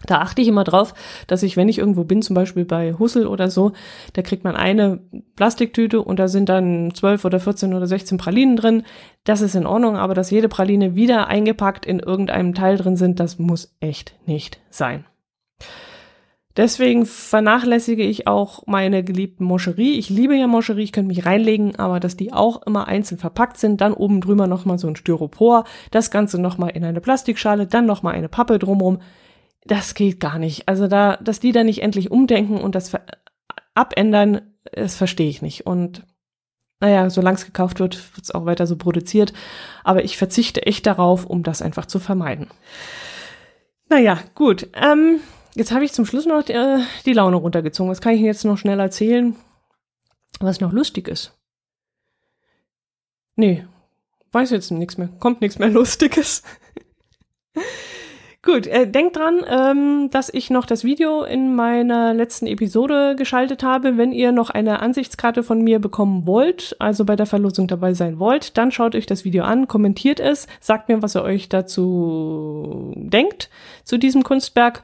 Da 0.05 0.19
achte 0.19 0.41
ich 0.41 0.47
immer 0.47 0.63
drauf, 0.63 0.93
dass 1.27 1.43
ich, 1.43 1.57
wenn 1.57 1.69
ich 1.69 1.79
irgendwo 1.79 2.03
bin, 2.03 2.21
zum 2.21 2.35
Beispiel 2.35 2.65
bei 2.65 2.93
Hussel 2.93 3.27
oder 3.27 3.49
so, 3.49 3.71
da 4.13 4.21
kriegt 4.21 4.43
man 4.43 4.55
eine 4.55 4.99
Plastiktüte 5.35 6.01
und 6.01 6.19
da 6.19 6.27
sind 6.27 6.49
dann 6.49 6.93
zwölf 6.93 7.25
oder 7.25 7.39
14 7.39 7.73
oder 7.73 7.87
16 7.87 8.17
Pralinen 8.17 8.55
drin. 8.55 8.83
Das 9.23 9.41
ist 9.41 9.55
in 9.55 9.65
Ordnung, 9.65 9.97
aber 9.97 10.13
dass 10.13 10.31
jede 10.31 10.49
Praline 10.49 10.95
wieder 10.95 11.27
eingepackt 11.27 11.85
in 11.85 11.99
irgendeinem 11.99 12.53
Teil 12.53 12.77
drin 12.77 12.97
sind, 12.97 13.19
das 13.19 13.39
muss 13.39 13.75
echt 13.79 14.15
nicht 14.25 14.59
sein. 14.69 15.05
Deswegen 16.57 17.05
vernachlässige 17.05 18.03
ich 18.03 18.27
auch 18.27 18.65
meine 18.65 19.03
geliebten 19.03 19.43
Moscherie. 19.43 19.97
Ich 19.99 20.09
liebe 20.09 20.37
ja 20.37 20.47
Moscherie, 20.47 20.83
ich 20.83 20.93
könnte 20.93 21.09
mich 21.09 21.25
reinlegen, 21.25 21.75
aber 21.75 21.99
dass 21.99 22.15
die 22.15 22.31
auch 22.31 22.61
immer 22.65 22.87
einzeln 22.87 23.17
verpackt 23.17 23.57
sind, 23.57 23.81
dann 23.81 23.93
oben 23.93 24.21
drüber 24.21 24.47
nochmal 24.47 24.77
so 24.77 24.87
ein 24.87 24.95
Styropor, 24.95 25.65
das 25.91 26.11
Ganze 26.11 26.39
nochmal 26.39 26.69
in 26.69 26.85
eine 26.85 27.01
Plastikschale, 27.01 27.67
dann 27.67 27.85
nochmal 27.85 28.13
eine 28.15 28.29
Pappe 28.29 28.57
drumrum 28.57 28.99
das 29.65 29.95
geht 29.95 30.19
gar 30.19 30.39
nicht. 30.39 30.67
Also 30.67 30.87
da, 30.87 31.17
dass 31.17 31.39
die 31.39 31.51
da 31.51 31.63
nicht 31.63 31.81
endlich 31.81 32.11
umdenken 32.11 32.57
und 32.57 32.75
das 32.75 32.91
abändern, 33.73 34.41
das 34.71 34.95
verstehe 34.95 35.29
ich 35.29 35.41
nicht. 35.41 35.65
Und 35.65 36.03
naja, 36.79 37.09
solange 37.09 37.37
es 37.37 37.45
gekauft 37.45 37.79
wird, 37.79 38.15
wird 38.15 38.25
es 38.25 38.31
auch 38.31 38.45
weiter 38.45 38.67
so 38.67 38.75
produziert. 38.75 39.33
Aber 39.83 40.03
ich 40.03 40.17
verzichte 40.17 40.65
echt 40.65 40.85
darauf, 40.85 41.25
um 41.25 41.43
das 41.43 41.61
einfach 41.61 41.87
zu 41.87 41.99
vermeiden. 41.99 42.47
Naja, 43.89 44.19
gut. 44.35 44.69
Ähm, 44.73 45.19
jetzt 45.55 45.71
habe 45.71 45.85
ich 45.85 45.93
zum 45.93 46.05
Schluss 46.05 46.25
noch 46.25 46.43
die, 46.43 46.53
äh, 46.53 46.79
die 47.05 47.13
Laune 47.13 47.37
runtergezogen. 47.37 47.91
Was 47.91 48.01
kann 48.01 48.13
ich 48.13 48.21
jetzt 48.21 48.45
noch 48.45 48.57
schnell 48.57 48.79
erzählen, 48.79 49.35
was 50.39 50.59
noch 50.59 50.73
lustig 50.73 51.07
ist? 51.07 51.37
Nee, 53.35 53.65
weiß 54.31 54.51
jetzt 54.51 54.71
nichts 54.71 54.97
mehr. 54.97 55.09
Kommt 55.19 55.41
nichts 55.41 55.59
mehr 55.59 55.69
Lustiges. 55.69 56.43
Gut, 58.45 58.67
äh, 58.67 58.87
denkt 58.87 59.15
dran, 59.15 59.43
ähm, 59.49 60.09
dass 60.11 60.31
ich 60.31 60.51
noch 60.51 60.67
das 60.67 60.83
Video 60.83 61.23
in 61.23 61.55
meiner 61.55 62.13
letzten 62.13 62.45
Episode 62.45 63.15
geschaltet 63.17 63.63
habe. 63.63 63.97
Wenn 63.97 64.11
ihr 64.11 64.31
noch 64.31 64.51
eine 64.51 64.81
Ansichtskarte 64.81 65.41
von 65.41 65.63
mir 65.63 65.79
bekommen 65.79 66.27
wollt, 66.27 66.75
also 66.77 67.05
bei 67.05 67.15
der 67.15 67.25
Verlosung 67.25 67.67
dabei 67.67 67.95
sein 67.95 68.19
wollt, 68.19 68.55
dann 68.55 68.71
schaut 68.71 68.93
euch 68.93 69.07
das 69.07 69.25
Video 69.25 69.43
an, 69.45 69.67
kommentiert 69.67 70.19
es, 70.19 70.45
sagt 70.59 70.89
mir, 70.89 71.01
was 71.01 71.15
ihr 71.15 71.23
euch 71.23 71.49
dazu 71.49 72.93
denkt, 72.95 73.49
zu 73.83 73.97
diesem 73.97 74.21
Kunstwerk. 74.21 74.83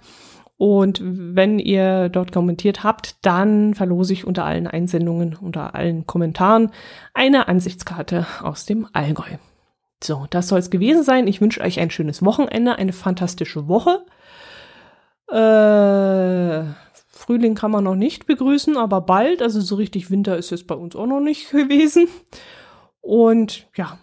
Und 0.57 0.99
wenn 1.03 1.59
ihr 1.59 2.09
dort 2.09 2.31
kommentiert 2.31 2.83
habt, 2.83 3.23
dann 3.23 3.75
verlose 3.75 4.13
ich 4.13 4.25
unter 4.25 4.43
allen 4.43 4.65
Einsendungen, 4.65 5.37
unter 5.39 5.75
allen 5.75 6.07
Kommentaren 6.07 6.71
eine 7.13 7.47
Ansichtskarte 7.47 8.25
aus 8.41 8.65
dem 8.65 8.87
Allgäu. 8.91 9.37
So, 10.03 10.25
das 10.29 10.47
soll 10.47 10.59
es 10.59 10.69
gewesen 10.69 11.03
sein. 11.03 11.27
Ich 11.27 11.41
wünsche 11.41 11.61
euch 11.61 11.79
ein 11.79 11.91
schönes 11.91 12.23
Wochenende, 12.23 12.75
eine 12.75 12.93
fantastische 12.93 13.67
Woche. 13.67 14.03
Äh, 15.29 16.65
Frühling 17.07 17.55
kann 17.55 17.71
man 17.71 17.83
noch 17.83 17.95
nicht 17.95 18.25
begrüßen, 18.25 18.77
aber 18.77 19.01
bald. 19.01 19.41
Also 19.41 19.61
so 19.61 19.75
richtig 19.75 20.09
Winter 20.09 20.37
ist 20.37 20.51
es 20.51 20.65
bei 20.65 20.75
uns 20.75 20.95
auch 20.95 21.05
noch 21.05 21.19
nicht 21.19 21.49
gewesen. 21.51 22.07
Und 23.01 23.67
ja, 23.75 23.97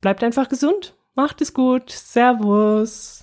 bleibt 0.00 0.24
einfach 0.24 0.48
gesund. 0.48 0.94
Macht 1.14 1.40
es 1.42 1.52
gut. 1.52 1.90
Servus. 1.90 3.21